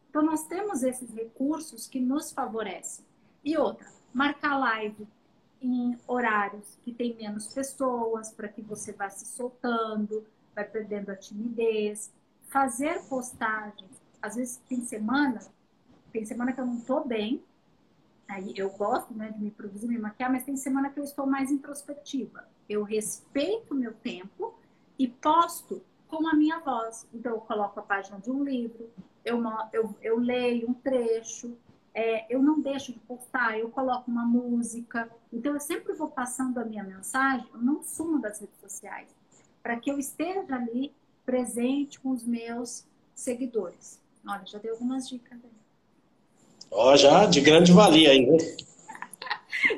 Então, 0.09 0.23
nós 0.23 0.45
temos 0.47 0.83
esses 0.83 1.13
recursos 1.13 1.87
que 1.87 1.99
nos 1.99 2.31
favorecem. 2.31 3.05
E 3.43 3.57
outra, 3.57 3.87
marcar 4.13 4.57
live 4.57 5.07
em 5.61 5.97
horários 6.07 6.77
que 6.83 6.93
tem 6.93 7.15
menos 7.15 7.53
pessoas, 7.53 8.31
para 8.31 8.47
que 8.47 8.61
você 8.61 8.91
vá 8.91 9.09
se 9.09 9.25
soltando, 9.25 10.25
vai 10.55 10.63
perdendo 10.63 11.09
a 11.09 11.15
timidez. 11.15 12.11
Fazer 12.49 13.03
postagens, 13.09 14.01
às 14.27 14.35
vezes 14.35 14.57
tem 14.69 14.81
semana, 14.81 15.39
tem 16.11 16.25
semana 16.25 16.53
que 16.53 16.59
eu 16.59 16.65
não 16.65 16.77
estou 16.77 17.05
bem, 17.05 17.43
aí 18.27 18.53
eu 18.55 18.69
gosto 18.69 19.13
né, 19.13 19.31
de 19.31 19.41
me 19.41 19.51
produzir, 19.51 19.87
me 19.87 19.97
maquiar, 19.97 20.31
mas 20.31 20.43
tem 20.43 20.55
semana 20.55 20.89
que 20.89 20.99
eu 20.99 21.03
estou 21.03 21.25
mais 21.25 21.51
introspectiva. 21.51 22.47
Eu 22.67 22.83
respeito 22.83 23.73
o 23.73 23.77
meu 23.77 23.93
tempo 23.93 24.53
e 24.99 25.07
posto 25.07 25.81
com 26.07 26.27
a 26.27 26.33
minha 26.33 26.59
voz. 26.59 27.07
Então, 27.13 27.33
eu 27.33 27.41
coloco 27.41 27.79
a 27.79 27.83
página 27.83 28.19
de 28.19 28.29
um 28.29 28.43
livro, 28.43 28.89
eu, 29.23 29.41
eu, 29.73 29.95
eu 30.01 30.17
leio 30.17 30.69
um 30.69 30.73
trecho, 30.73 31.57
é, 31.93 32.25
eu 32.33 32.41
não 32.41 32.59
deixo 32.59 32.93
de 32.93 32.99
postar, 32.99 33.57
eu 33.57 33.69
coloco 33.69 34.09
uma 34.09 34.25
música. 34.25 35.09
Então, 35.31 35.53
eu 35.53 35.59
sempre 35.59 35.93
vou 35.93 36.09
passando 36.09 36.57
a 36.59 36.65
minha 36.65 36.83
mensagem, 36.83 37.47
eu 37.53 37.61
não 37.61 37.81
sumo 37.81 38.19
das 38.19 38.39
redes 38.39 38.59
sociais, 38.59 39.09
para 39.63 39.77
que 39.77 39.91
eu 39.91 39.97
esteja 39.97 40.55
ali 40.55 40.93
presente 41.25 41.99
com 41.99 42.11
os 42.11 42.23
meus 42.23 42.85
seguidores. 43.13 43.99
Olha, 44.27 44.45
já 44.45 44.59
dei 44.59 44.71
algumas 44.71 45.07
dicas 45.07 45.37
aí. 45.43 45.51
Ó, 46.69 46.91
oh, 46.91 46.97
já 46.97 47.25
de 47.25 47.39
grande 47.39 47.71
valia 47.71 48.11
aí, 48.11 48.25
né? 48.25 48.37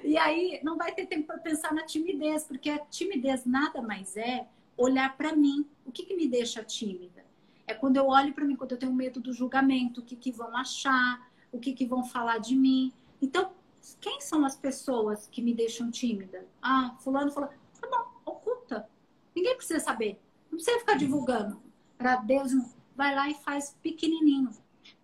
e 0.04 0.18
aí, 0.18 0.60
não 0.64 0.76
vai 0.76 0.92
ter 0.92 1.06
tempo 1.06 1.28
para 1.28 1.38
pensar 1.38 1.74
na 1.74 1.84
timidez, 1.84 2.44
porque 2.44 2.70
a 2.70 2.80
timidez 2.80 3.46
nada 3.46 3.82
mais 3.82 4.18
é 4.18 4.48
olhar 4.76 5.16
para 5.16 5.36
mim. 5.36 5.66
O 5.86 5.92
que, 5.92 6.04
que 6.04 6.16
me 6.16 6.28
deixa 6.28 6.64
tímida? 6.64 7.24
É 7.68 7.74
quando 7.74 7.98
eu 7.98 8.08
olho 8.08 8.34
para 8.34 8.44
mim, 8.44 8.56
quando 8.56 8.72
eu 8.72 8.78
tenho 8.78 8.94
medo 8.94 9.20
do 9.20 9.32
julgamento, 9.32 10.02
o 10.02 10.04
que, 10.04 10.16
que 10.16 10.32
vão 10.32 10.58
achar, 10.58 11.30
o 11.52 11.60
que, 11.60 11.74
que 11.74 11.86
vão 11.86 12.04
falar 12.04 12.40
de 12.40 12.56
mim. 12.56 12.92
Então, 13.22 13.52
quem 14.02 14.20
são 14.22 14.44
as 14.44 14.56
pessoas 14.56 15.28
que 15.28 15.42
me 15.42 15.54
deixam 15.54 15.92
tímida? 15.92 16.46
Ah, 16.62 16.96
fulano 17.00 17.32
falou, 17.32 17.50
tá 17.80 17.88
bom, 17.88 18.32
oculta. 18.32 18.90
Ninguém 19.36 19.56
precisa 19.56 19.80
saber. 19.80 20.20
Não 20.50 20.58
precisa 20.58 20.80
ficar 20.80 20.96
divulgando. 20.96 21.62
Para 21.98 22.16
Deus, 22.18 22.52
vai 23.00 23.16
lá 23.16 23.30
e 23.30 23.34
faz 23.34 23.78
pequenininho. 23.82 24.52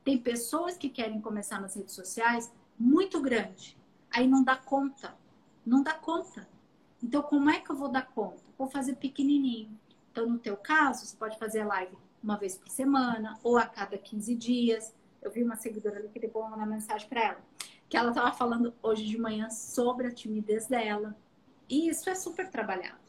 Tem 0.04 0.18
pessoas 0.18 0.78
que 0.78 0.90
querem 0.90 1.22
começar 1.22 1.62
nas 1.62 1.76
redes 1.76 1.96
sociais 1.96 2.54
muito 2.78 3.22
grande. 3.22 3.78
Aí 4.12 4.28
não 4.28 4.44
dá 4.44 4.58
conta. 4.58 5.16
Não 5.66 5.82
dá 5.82 5.94
conta. 5.94 6.46
Então, 7.02 7.22
como 7.22 7.50
é 7.50 7.62
que 7.62 7.70
eu 7.70 7.76
vou 7.78 7.88
dar 7.88 8.06
conta? 8.08 8.44
Vou 8.58 8.68
fazer 8.68 8.98
pequenininho. 8.98 9.80
Então, 10.12 10.30
no 10.30 10.38
teu 10.38 10.58
caso, 10.58 11.06
você 11.06 11.16
pode 11.16 11.40
fazer 11.40 11.64
live 11.64 11.96
uma 12.22 12.36
vez 12.36 12.58
por 12.58 12.68
semana 12.68 13.40
ou 13.42 13.58
a 13.58 13.66
cada 13.66 13.98
15 13.98 14.36
dias 14.36 14.94
eu 15.22 15.32
vi 15.32 15.42
uma 15.42 15.56
seguidora 15.56 15.98
ali 15.98 16.10
que 16.10 16.20
depois 16.20 16.52
eu 16.52 16.66
mensagem 16.68 17.08
para 17.08 17.24
ela, 17.24 17.42
que 17.90 17.98
ela 17.98 18.10
estava 18.10 18.32
falando 18.34 18.74
hoje 18.84 19.06
de 19.06 19.18
manhã 19.18 19.50
sobre 19.50 20.08
a 20.08 20.12
timidez 20.12 20.68
dela. 20.68 21.16
E 21.70 21.90
isso 21.90 22.10
é 22.10 22.14
super 22.14 22.52
trabalhado. 22.52 23.00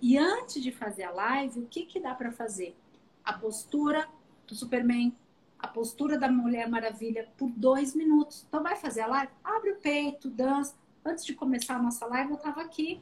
E 0.00 0.18
antes 0.18 0.60
de 0.60 0.72
fazer 0.72 1.04
a 1.04 1.12
live, 1.12 1.60
o 1.60 1.66
que, 1.66 1.84
que 1.84 2.00
dá 2.00 2.14
para 2.14 2.32
fazer? 2.32 2.76
A 3.22 3.34
postura 3.34 4.08
do 4.52 4.58
Superman, 4.58 5.16
a 5.58 5.66
postura 5.66 6.18
da 6.18 6.30
Mulher 6.30 6.68
Maravilha 6.68 7.28
por 7.36 7.50
dois 7.50 7.94
minutos. 7.94 8.44
Então 8.46 8.62
vai 8.62 8.76
fazer 8.76 9.00
a 9.00 9.06
live, 9.06 9.32
abre 9.42 9.70
o 9.70 9.76
peito, 9.76 10.28
dança. 10.28 10.74
Antes 11.04 11.24
de 11.24 11.34
começar 11.34 11.76
a 11.76 11.82
nossa 11.82 12.06
live, 12.06 12.30
eu 12.30 12.36
estava 12.36 12.60
aqui 12.60 13.00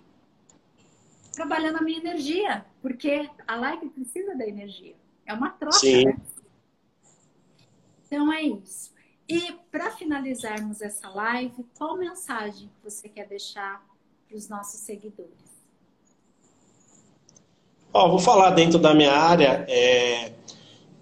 trabalhando 1.32 1.78
a 1.78 1.82
minha 1.82 1.98
energia, 1.98 2.64
porque 2.80 3.28
a 3.46 3.56
live 3.56 3.90
precisa 3.90 4.34
da 4.34 4.46
energia. 4.46 4.94
É 5.26 5.34
uma 5.34 5.50
troca, 5.50 5.76
Sim. 5.76 6.06
né? 6.06 6.16
Então 8.06 8.32
é 8.32 8.42
isso. 8.42 8.92
E 9.28 9.52
para 9.70 9.90
finalizarmos 9.92 10.80
essa 10.80 11.08
live, 11.08 11.64
qual 11.78 11.96
mensagem 11.96 12.70
você 12.82 13.08
quer 13.08 13.28
deixar 13.28 13.84
para 14.28 14.36
os 14.36 14.48
nossos 14.48 14.80
seguidores? 14.80 15.50
Ó, 17.92 18.08
vou 18.08 18.18
falar 18.18 18.50
dentro 18.50 18.78
da 18.78 18.94
minha 18.94 19.12
área. 19.12 19.64
É... 19.68 20.32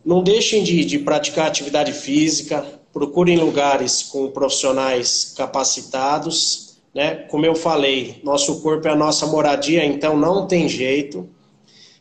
Não 0.09 0.23
deixem 0.23 0.65
de, 0.65 0.87
de 0.87 0.99
praticar 1.01 1.49
atividade 1.49 1.93
física, 1.93 2.65
procurem 2.95 3.37
lugares 3.37 4.05
com 4.05 4.31
profissionais 4.31 5.35
capacitados. 5.37 6.79
Né? 6.95 7.15
Como 7.15 7.45
eu 7.45 7.55
falei, 7.55 8.19
nosso 8.25 8.63
corpo 8.63 8.89
é 8.89 8.91
a 8.91 8.97
nossa 8.97 9.27
moradia, 9.27 9.85
então 9.85 10.17
não 10.17 10.47
tem 10.47 10.67
jeito. 10.67 11.29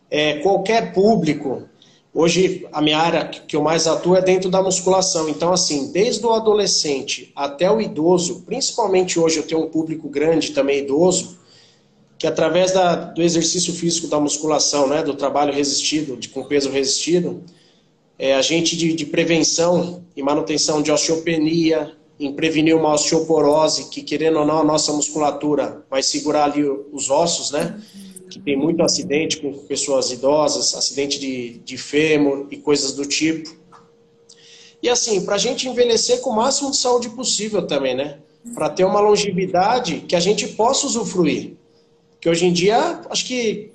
É, 0.09 0.35
qualquer 0.35 0.93
público 0.93 1.63
Hoje, 2.13 2.65
a 2.71 2.81
minha 2.81 2.97
área 2.97 3.25
que 3.27 3.55
eu 3.55 3.61
mais 3.61 3.85
atuo 3.85 4.15
é 4.15 4.21
dentro 4.21 4.49
da 4.49 4.59
musculação. 4.59 5.29
Então, 5.29 5.53
assim, 5.53 5.91
desde 5.91 6.25
o 6.25 6.31
adolescente 6.31 7.31
até 7.35 7.69
o 7.69 7.79
idoso, 7.79 8.41
principalmente 8.43 9.19
hoje 9.19 9.37
eu 9.37 9.43
tenho 9.43 9.65
um 9.65 9.69
público 9.69 10.09
grande 10.09 10.51
também 10.51 10.79
idoso, 10.79 11.37
que 12.17 12.25
através 12.25 12.71
da, 12.71 12.95
do 12.95 13.21
exercício 13.21 13.71
físico 13.71 14.07
da 14.07 14.19
musculação, 14.19 14.87
né, 14.87 15.03
do 15.03 15.13
trabalho 15.13 15.53
resistido, 15.53 16.17
de, 16.17 16.29
com 16.29 16.43
peso 16.45 16.71
resistido, 16.71 17.43
é, 18.17 18.33
a 18.33 18.41
gente 18.41 18.75
de, 18.75 18.93
de 18.93 19.05
prevenção 19.05 20.03
e 20.15 20.23
manutenção 20.23 20.81
de 20.81 20.91
osteopenia, 20.91 21.95
em 22.19 22.33
prevenir 22.33 22.75
uma 22.75 22.93
osteoporose, 22.93 23.89
que 23.89 24.01
querendo 24.01 24.39
ou 24.39 24.45
não, 24.45 24.59
a 24.59 24.63
nossa 24.63 24.91
musculatura 24.91 25.85
vai 25.89 26.01
segurar 26.01 26.45
ali 26.45 26.63
os 26.63 27.09
ossos, 27.11 27.51
né? 27.51 27.79
que 28.29 28.39
tem 28.39 28.57
muito 28.57 28.83
acidente 28.83 29.37
com 29.37 29.53
pessoas 29.53 30.11
idosas, 30.11 30.75
acidente 30.75 31.19
de, 31.19 31.59
de 31.59 31.77
fêmur 31.77 32.47
e 32.51 32.57
coisas 32.57 32.93
do 32.93 33.05
tipo. 33.05 33.55
E 34.81 34.89
assim, 34.89 35.25
para 35.25 35.35
a 35.35 35.39
gente 35.39 35.67
envelhecer 35.67 36.21
com 36.21 36.29
o 36.29 36.35
máximo 36.35 36.71
de 36.71 36.77
saúde 36.77 37.09
possível 37.09 37.65
também, 37.65 37.95
né? 37.95 38.19
Para 38.53 38.69
ter 38.69 38.83
uma 38.83 38.99
longevidade 38.99 40.01
que 40.01 40.15
a 40.15 40.19
gente 40.19 40.47
possa 40.49 40.85
usufruir. 40.85 41.55
Que 42.19 42.29
hoje 42.29 42.45
em 42.45 42.53
dia, 42.53 43.01
acho 43.09 43.25
que 43.25 43.71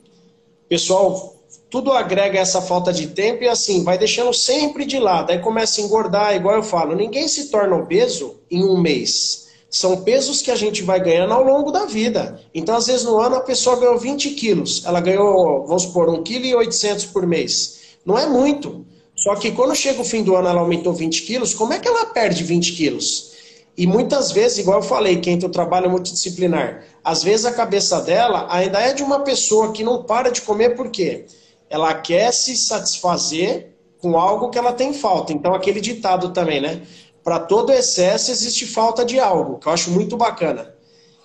pessoal, 0.69 1.32
tudo 1.73 1.91
agrega 1.91 2.39
essa 2.39 2.61
falta 2.61 2.93
de 2.93 3.07
tempo 3.07 3.43
e 3.43 3.49
assim, 3.49 3.83
vai 3.83 3.97
deixando 3.97 4.31
sempre 4.35 4.85
de 4.85 4.99
lado. 4.99 5.33
Aí 5.33 5.39
começa 5.39 5.81
a 5.81 5.85
engordar, 5.85 6.37
igual 6.37 6.57
eu 6.57 6.63
falo, 6.63 6.95
ninguém 6.95 7.27
se 7.27 7.49
torna 7.49 7.75
obeso 7.75 8.37
em 8.51 8.63
um 8.63 8.79
mês. 8.79 9.49
São 9.71 10.03
pesos 10.03 10.43
que 10.43 10.51
a 10.51 10.55
gente 10.55 10.83
vai 10.83 11.01
ganhando 11.01 11.33
ao 11.33 11.43
longo 11.43 11.73
da 11.73 11.87
vida. 11.87 12.39
Então, 12.55 12.77
às 12.77 12.89
vezes, 12.89 13.05
no 13.05 13.19
ano, 13.19 13.37
a 13.37 13.41
pessoa 13.41 13.77
ganhou 13.77 13.97
20 13.97 14.33
quilos. 14.33 14.85
Ela 14.85 15.01
ganhou, 15.01 15.67
vamos 15.67 15.85
supor, 15.85 16.09
1,8 16.11 16.79
kg 16.79 17.09
por 17.11 17.27
mês. 17.27 17.81
Não 18.05 18.19
é 18.19 18.27
muito. 18.27 18.85
Só 19.17 19.35
que 19.35 19.51
quando 19.51 19.75
chega 19.75 20.03
o 20.03 20.05
fim 20.05 20.23
do 20.23 20.37
ano, 20.37 20.49
ela 20.49 20.61
aumentou 20.61 20.93
20 20.93 21.23
quilos, 21.23 21.55
como 21.55 21.73
é 21.73 21.79
que 21.79 21.89
ela 21.89 22.05
perde 22.05 22.45
20 22.45 22.73
quilos? 22.73 23.33
E 23.75 23.87
muitas 23.87 24.31
vezes, 24.31 24.59
igual 24.59 24.81
eu 24.81 24.83
falei, 24.83 25.17
quem 25.21 25.39
tem 25.39 25.49
o 25.49 25.53
trabalho 25.53 25.89
multidisciplinar, 25.89 26.85
às 27.03 27.23
vezes 27.23 27.47
a 27.47 27.53
cabeça 27.53 27.99
dela 28.03 28.47
ainda 28.51 28.79
é 28.79 28.93
de 28.93 29.03
uma 29.03 29.21
pessoa 29.21 29.73
que 29.73 29.83
não 29.83 30.03
para 30.03 30.31
de 30.31 30.43
comer, 30.43 30.77
por 30.77 30.91
quê? 30.91 31.25
Ela 31.73 31.95
quer 31.95 32.33
se 32.33 32.57
satisfazer 32.57 33.73
com 33.99 34.19
algo 34.19 34.51
que 34.51 34.59
ela 34.59 34.73
tem 34.73 34.93
falta. 34.93 35.33
Então, 35.33 35.55
aquele 35.55 35.81
ditado 35.81 36.33
também, 36.33 36.61
né? 36.61 36.83
para 37.23 37.39
todo 37.39 37.73
excesso 37.73 38.31
existe 38.31 38.67
falta 38.67 39.05
de 39.05 39.19
algo, 39.19 39.59
que 39.59 39.69
eu 39.69 39.73
acho 39.73 39.91
muito 39.91 40.17
bacana. 40.17 40.75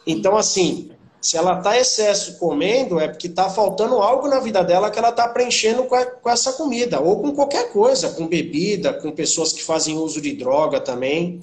Então, 0.05 0.37
assim, 0.37 0.91
se 1.19 1.35
ela 1.35 1.57
está 1.57 1.77
excesso 1.77 2.37
comendo, 2.37 2.99
é 2.99 3.07
porque 3.07 3.27
está 3.27 3.49
faltando 3.49 3.95
algo 3.95 4.27
na 4.27 4.39
vida 4.39 4.63
dela 4.63 4.91
que 4.91 4.99
ela 4.99 5.09
está 5.09 5.27
preenchendo 5.27 5.83
com, 5.85 5.95
a, 5.95 6.05
com, 6.05 6.29
essa 6.29 6.53
comida, 6.53 6.99
ou 6.99 7.21
com 7.21 7.33
qualquer 7.33 7.71
coisa, 7.71 8.09
com 8.09 8.27
bebida, 8.27 8.93
com 8.93 9.11
pessoas 9.11 9.51
que 9.51 9.63
fazem 9.63 9.97
uso 9.97 10.21
de 10.21 10.33
droga 10.33 10.79
também. 10.79 11.39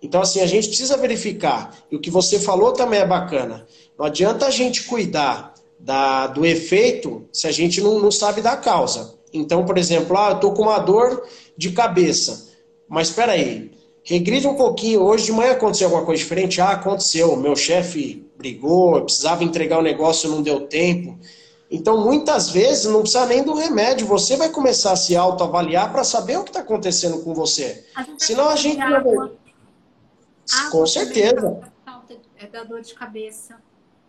Então, 0.00 0.20
assim, 0.20 0.40
a 0.40 0.46
gente 0.46 0.68
precisa 0.68 0.96
verificar. 0.96 1.76
E 1.90 1.96
o 1.96 2.00
que 2.00 2.10
você 2.10 2.38
falou 2.38 2.72
também 2.72 3.00
é 3.00 3.06
bacana. 3.06 3.66
Não 3.98 4.06
adianta 4.06 4.46
a 4.46 4.50
gente 4.50 4.84
cuidar 4.84 5.54
da, 5.78 6.26
do 6.26 6.44
efeito 6.44 7.28
se 7.32 7.46
a 7.46 7.52
gente 7.52 7.80
não, 7.80 8.00
não 8.00 8.10
sabe 8.10 8.40
da 8.40 8.56
causa. 8.56 9.14
Então, 9.32 9.64
por 9.64 9.78
exemplo, 9.78 10.16
ah, 10.16 10.30
eu 10.30 10.34
estou 10.36 10.52
com 10.52 10.62
uma 10.62 10.78
dor 10.78 11.26
de 11.56 11.72
cabeça. 11.72 12.48
Mas 12.88 13.08
espera 13.08 13.32
aí, 13.32 13.70
regride 14.02 14.46
um 14.46 14.54
pouquinho. 14.54 15.02
Hoje 15.02 15.26
de 15.26 15.32
manhã 15.32 15.52
aconteceu 15.52 15.88
alguma 15.88 16.04
coisa 16.04 16.22
diferente? 16.22 16.60
Ah, 16.60 16.70
aconteceu. 16.70 17.36
Meu 17.36 17.54
chefe 17.54 18.26
brigou, 18.36 18.96
eu 18.96 19.04
precisava 19.04 19.44
entregar 19.44 19.78
o 19.78 19.82
negócio, 19.82 20.30
não 20.30 20.42
deu 20.42 20.66
tempo. 20.66 21.18
Então, 21.70 22.02
muitas 22.02 22.48
vezes, 22.48 22.86
não 22.86 23.02
precisa 23.02 23.26
nem 23.26 23.42
do 23.42 23.52
remédio. 23.52 24.06
Você 24.06 24.36
vai 24.36 24.48
começar 24.48 24.92
a 24.92 24.96
se 24.96 25.14
autoavaliar 25.14 25.92
para 25.92 26.02
saber 26.02 26.38
o 26.38 26.44
que 26.44 26.50
está 26.50 26.60
acontecendo 26.60 27.22
com 27.22 27.34
você. 27.34 27.84
Senão 28.16 28.48
a 28.48 28.56
gente. 28.56 28.80
Água. 28.80 29.32
Com 30.70 30.86
certeza. 30.86 31.60
É 32.38 32.46
da 32.46 32.64
dor 32.64 32.80
de 32.80 32.94
cabeça. 32.94 33.56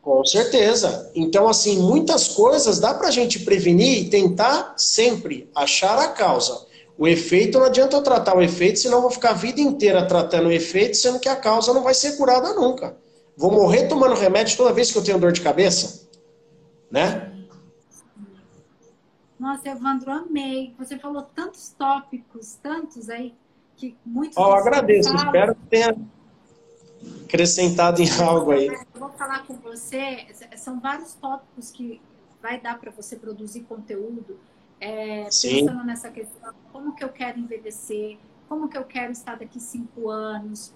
Com 0.02 0.24
certeza. 0.26 1.12
Então, 1.14 1.48
assim, 1.48 1.78
muitas 1.78 2.30
coisas 2.30 2.80
dá 2.80 2.94
para 2.94 3.10
a 3.10 3.12
gente 3.12 3.40
prevenir 3.40 4.00
e 4.00 4.10
tentar 4.10 4.74
sempre 4.78 5.50
achar 5.54 6.00
a 6.00 6.08
causa. 6.08 6.68
O 6.98 7.08
efeito, 7.08 7.60
não 7.60 7.66
adianta 7.66 7.96
eu 7.96 8.04
tratar 8.04 8.36
o 8.36 8.42
efeito, 8.42 8.80
senão 8.80 8.98
eu 8.98 9.02
vou 9.04 9.12
ficar 9.12 9.32
a 9.32 9.34
vida 9.34 9.62
inteira 9.62 10.06
tratando 10.06 10.48
o 10.48 10.52
efeito, 10.52 10.98
sendo 10.98 11.20
que 11.20 11.30
a 11.30 11.36
causa 11.36 11.74
não 11.74 11.84
vai 11.84 11.94
ser 11.94 12.18
curada 12.18 12.54
nunca. 12.54 12.98
Vou 13.38 13.52
morrer 13.52 13.88
tomando 13.88 14.16
remédio 14.16 14.58
toda 14.58 14.74
vez 14.74 14.92
que 14.92 14.98
eu 14.98 15.04
tenho 15.04 15.20
dor 15.20 15.32
de 15.32 15.40
cabeça? 15.40 16.10
Né? 16.92 17.32
Nossa, 19.40 19.70
Evandro, 19.70 20.12
amei. 20.12 20.74
Você 20.78 21.00
falou 21.00 21.22
tantos 21.34 21.74
tópicos, 21.78 22.58
tantos 22.62 23.10
aí, 23.10 23.34
que 23.78 23.96
muitos. 24.06 24.36
Oh, 24.38 24.42
eu 24.42 24.54
agradeço, 24.54 25.16
espero 25.16 25.56
que 25.56 25.66
tenha 25.68 25.96
acrescentado 27.26 28.02
em 28.02 28.10
algo 28.22 28.52
aí. 28.52 28.68
Eu 28.68 29.00
vou 29.00 29.10
falar 29.10 29.46
com 29.46 29.56
você, 29.56 30.28
são 30.58 30.80
vários 30.80 31.14
tópicos 31.14 31.72
que 31.72 32.02
vai 32.42 32.60
dar 32.60 32.80
para 32.80 32.92
você 32.92 33.16
produzir 33.16 33.62
conteúdo, 33.62 34.40
é, 34.80 35.26
pensando 35.26 35.84
nessa 35.84 36.10
questão, 36.10 36.54
como 36.72 36.96
que 36.96 37.04
eu 37.04 37.10
quero 37.10 37.38
envelhecer, 37.40 38.18
como 38.48 38.68
que 38.68 38.78
eu 38.78 38.86
quero 38.86 39.12
estar 39.12 39.38
daqui 39.38 39.60
cinco 39.60 40.10
anos. 40.10 40.74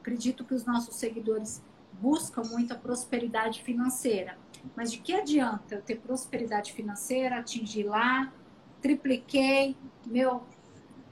Acredito 0.00 0.44
que 0.44 0.54
os 0.54 0.64
nossos 0.64 0.96
seguidores 0.96 1.62
buscam 2.00 2.42
muito 2.42 2.72
a 2.72 2.76
prosperidade 2.76 3.62
financeira. 3.62 4.36
Mas 4.74 4.92
de 4.92 4.98
que 4.98 5.14
adianta 5.14 5.76
eu 5.76 5.82
ter 5.82 5.96
prosperidade 5.96 6.72
financeira, 6.72 7.38
atingir 7.38 7.84
lá, 7.84 8.32
tripliquei 8.82 9.76
meu 10.04 10.42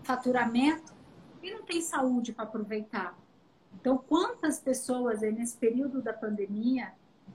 faturamento 0.03 0.93
e 1.43 1.51
não 1.51 1.63
tem 1.63 1.81
saúde 1.81 2.33
para 2.33 2.45
aproveitar? 2.45 3.17
Então, 3.81 3.99
quantas 3.99 4.59
pessoas 4.59 5.23
aí 5.23 5.33
nesse 5.33 5.57
período 5.57 6.03
da 6.03 6.13
pandemia 6.13 6.93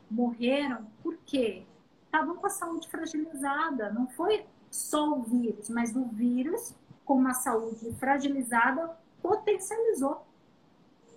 morreram 0.09 0.87
porque 1.03 1.63
estavam 2.05 2.35
com 2.37 2.47
a 2.47 2.49
saúde 2.49 2.87
fragilizada? 2.89 3.91
Não 3.91 4.07
foi 4.07 4.45
só 4.71 5.13
o 5.13 5.23
vírus, 5.23 5.69
mas 5.69 5.95
o 5.95 6.05
vírus 6.05 6.73
com 7.05 7.15
uma 7.15 7.33
saúde 7.33 7.91
fragilizada 7.99 8.91
potencializou. 9.21 10.21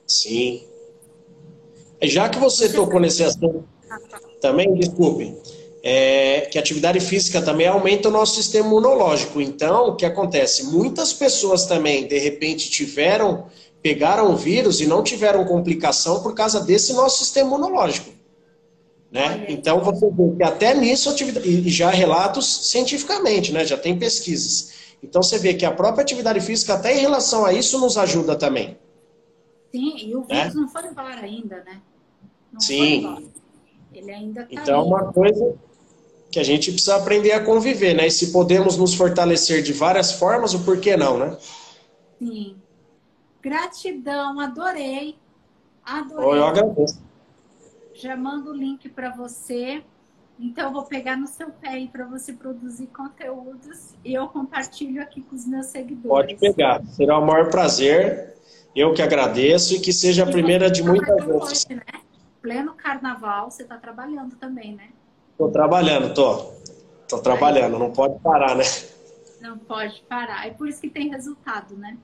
Sim, 0.07 0.67
já 2.03 2.29
que 2.29 2.39
você 2.39 2.73
tocou 2.73 2.99
nesse 2.99 3.23
assunto 3.23 3.65
também, 4.41 4.75
desculpe, 4.75 5.37
é, 5.83 6.43
que 6.43 6.59
atividade 6.59 6.99
física 7.01 7.41
também 7.41 7.67
aumenta 7.67 8.09
o 8.09 8.11
nosso 8.11 8.37
sistema 8.37 8.67
imunológico. 8.67 9.41
Então, 9.41 9.89
o 9.89 9.97
que 9.97 10.05
acontece? 10.05 10.65
Muitas 10.65 11.13
pessoas 11.13 11.67
também, 11.67 12.07
de 12.07 12.19
repente, 12.19 12.71
tiveram, 12.71 13.47
pegaram 13.83 14.33
o 14.33 14.37
vírus 14.37 14.81
e 14.81 14.87
não 14.87 15.03
tiveram 15.03 15.45
complicação 15.45 16.23
por 16.23 16.35
causa 16.35 16.61
desse 16.61 16.93
nosso 16.93 17.19
sistema 17.19 17.49
imunológico. 17.49 18.11
Né? 19.11 19.45
Então, 19.49 19.81
você 19.81 20.09
vê 20.11 20.37
que 20.37 20.43
até 20.43 20.75
nisso, 20.75 21.11
atividade, 21.11 21.47
e 21.47 21.69
já 21.69 21.91
relatos 21.91 22.71
cientificamente, 22.71 23.53
né? 23.53 23.65
já 23.65 23.77
tem 23.77 23.99
pesquisas. 23.99 24.73
Então, 25.03 25.23
você 25.23 25.39
vê 25.39 25.53
que 25.53 25.67
a 25.67 25.71
própria 25.71 26.03
atividade 26.03 26.41
física, 26.41 26.75
até 26.75 26.97
em 26.97 27.01
relação 27.01 27.45
a 27.45 27.53
isso, 27.53 27.79
nos 27.79 27.99
ajuda 27.99 28.37
também. 28.37 28.79
Sim, 29.71 29.95
e 29.99 30.15
o 30.15 30.23
vírus 30.23 30.55
né? 30.55 30.61
não 30.61 30.69
foi 30.69 30.87
embora 30.87 31.21
ainda, 31.21 31.57
né? 31.57 31.83
Não 32.53 32.61
Sim. 32.61 33.31
Ele 33.93 34.11
ainda 34.11 34.43
tá 34.43 34.49
Então, 34.51 34.81
é 34.81 34.85
uma 34.85 35.13
coisa 35.13 35.55
que 36.31 36.39
a 36.39 36.43
gente 36.43 36.73
precisa 36.73 36.97
aprender 36.97 37.33
a 37.33 37.45
conviver, 37.45 37.95
né? 37.95 38.07
E 38.07 38.11
se 38.11 38.33
podemos 38.33 38.77
nos 38.77 38.95
fortalecer 38.95 39.63
de 39.63 39.73
várias 39.73 40.13
formas, 40.13 40.55
o 40.55 40.61
porquê 40.61 40.97
não, 40.97 41.19
né? 41.19 41.37
Sim. 42.19 42.57
Gratidão, 43.43 44.41
adorei. 44.41 45.17
Adorei. 45.85 46.27
Oh, 46.27 46.35
eu 46.35 46.45
agradeço. 46.45 47.03
Já 47.95 48.17
mando 48.17 48.51
o 48.51 48.55
link 48.55 48.89
para 48.89 49.11
você. 49.11 49.83
Então, 50.39 50.65
eu 50.65 50.73
vou 50.73 50.85
pegar 50.85 51.17
no 51.17 51.27
seu 51.27 51.51
pé 51.51 51.69
aí 51.71 51.89
para 51.89 52.07
você 52.07 52.33
produzir 52.33 52.87
conteúdos 52.87 53.95
e 54.05 54.15
eu 54.15 54.27
compartilho 54.29 55.03
aqui 55.03 55.21
com 55.21 55.37
os 55.37 55.47
meus 55.47 55.67
seguidores. 55.67 56.09
Pode 56.09 56.37
pegar, 56.37 56.83
será 56.87 57.19
o 57.19 57.27
maior 57.27 57.51
prazer. 57.51 58.35
Eu 58.75 58.95
que 58.95 59.03
agradeço 59.03 59.75
e 59.75 59.81
que 59.81 59.93
seja 59.93 60.23
a 60.23 60.27
primeira 60.27 60.71
de 60.71 60.83
muitas 60.83 61.25
vezes. 61.25 61.67
Né? 61.69 61.83
pleno 62.43 62.75
carnaval, 62.75 63.51
você 63.51 63.63
está 63.63 63.77
trabalhando 63.77 64.35
também, 64.37 64.75
né? 64.75 64.89
Estou 65.31 65.51
trabalhando, 65.51 66.13
tô. 66.13 66.53
Tô 67.09 67.19
trabalhando, 67.19 67.79
não 67.79 67.93
pode 67.93 68.19
parar, 68.19 68.57
né? 68.57 68.65
Não 69.41 69.57
pode 69.57 70.03
parar. 70.09 70.47
É 70.47 70.51
por 70.51 70.69
isso 70.69 70.81
que 70.81 70.91
tem 70.91 71.09
resultado, 71.09 71.77
né? 71.77 71.97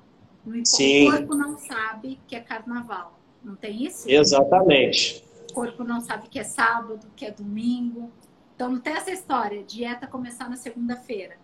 Sim. 0.65 1.09
O 1.09 1.13
corpo 1.13 1.35
não 1.35 1.59
sabe 1.59 2.21
que 2.27 2.37
é 2.37 2.41
carnaval. 2.41 3.19
Não 3.43 3.55
tem 3.55 3.85
isso? 3.85 4.09
Exatamente. 4.09 5.25
O 5.51 5.55
corpo 5.55 5.85
não 5.85 6.01
sabe 6.01 6.29
que 6.29 6.39
é 6.39 6.45
sábado, 6.45 7.07
que 7.17 7.25
é 7.25 7.31
domingo. 7.31 8.11
Então 8.55 8.71
não 8.71 8.81
tem 8.81 8.95
essa 8.95 9.11
história, 9.11 9.63
dieta 9.63 10.07
começar 10.07 10.49
na 10.49 10.57
segunda-feira. 10.57 11.37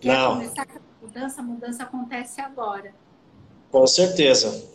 Quer 0.00 0.16
não. 0.16 0.34
começar 0.34 0.62
a 0.62 1.04
mudança, 1.04 1.40
a 1.40 1.44
mudança 1.44 1.82
acontece 1.82 2.40
agora. 2.40 2.94
Com 3.70 3.86
certeza. 3.86 4.68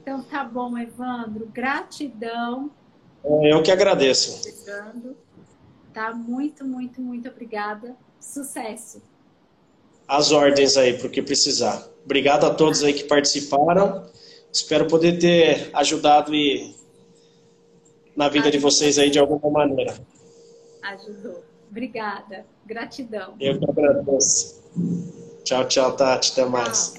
Então 0.00 0.22
tá 0.22 0.42
bom, 0.44 0.76
Evandro. 0.76 1.46
Gratidão. 1.46 2.70
É, 3.24 3.52
eu 3.52 3.62
que 3.62 3.70
agradeço. 3.70 4.42
Tá 5.92 6.12
muito, 6.12 6.64
muito, 6.64 7.00
muito 7.00 7.28
obrigada. 7.28 7.96
Sucesso. 8.18 9.02
As 10.12 10.30
ordens 10.30 10.76
aí, 10.76 10.92
para 10.92 11.06
o 11.06 11.10
que 11.10 11.22
precisar. 11.22 11.88
Obrigado 12.04 12.44
a 12.44 12.52
todos 12.52 12.84
aí 12.84 12.92
que 12.92 13.04
participaram. 13.04 14.04
Espero 14.52 14.86
poder 14.86 15.18
ter 15.18 15.70
ajudado 15.72 16.34
e 16.34 16.76
na 18.14 18.28
vida 18.28 18.48
Ajudou. 18.48 18.50
de 18.50 18.58
vocês 18.58 18.98
aí 18.98 19.08
de 19.08 19.18
alguma 19.18 19.50
maneira. 19.50 19.94
Ajudou. 20.82 21.42
Obrigada. 21.70 22.44
Gratidão. 22.66 23.36
Eu 23.40 23.58
que 23.58 23.70
agradeço. 23.70 24.62
Tchau, 25.44 25.66
tchau, 25.66 25.96
Tati. 25.96 26.32
Até 26.32 26.44
mais. 26.44 26.92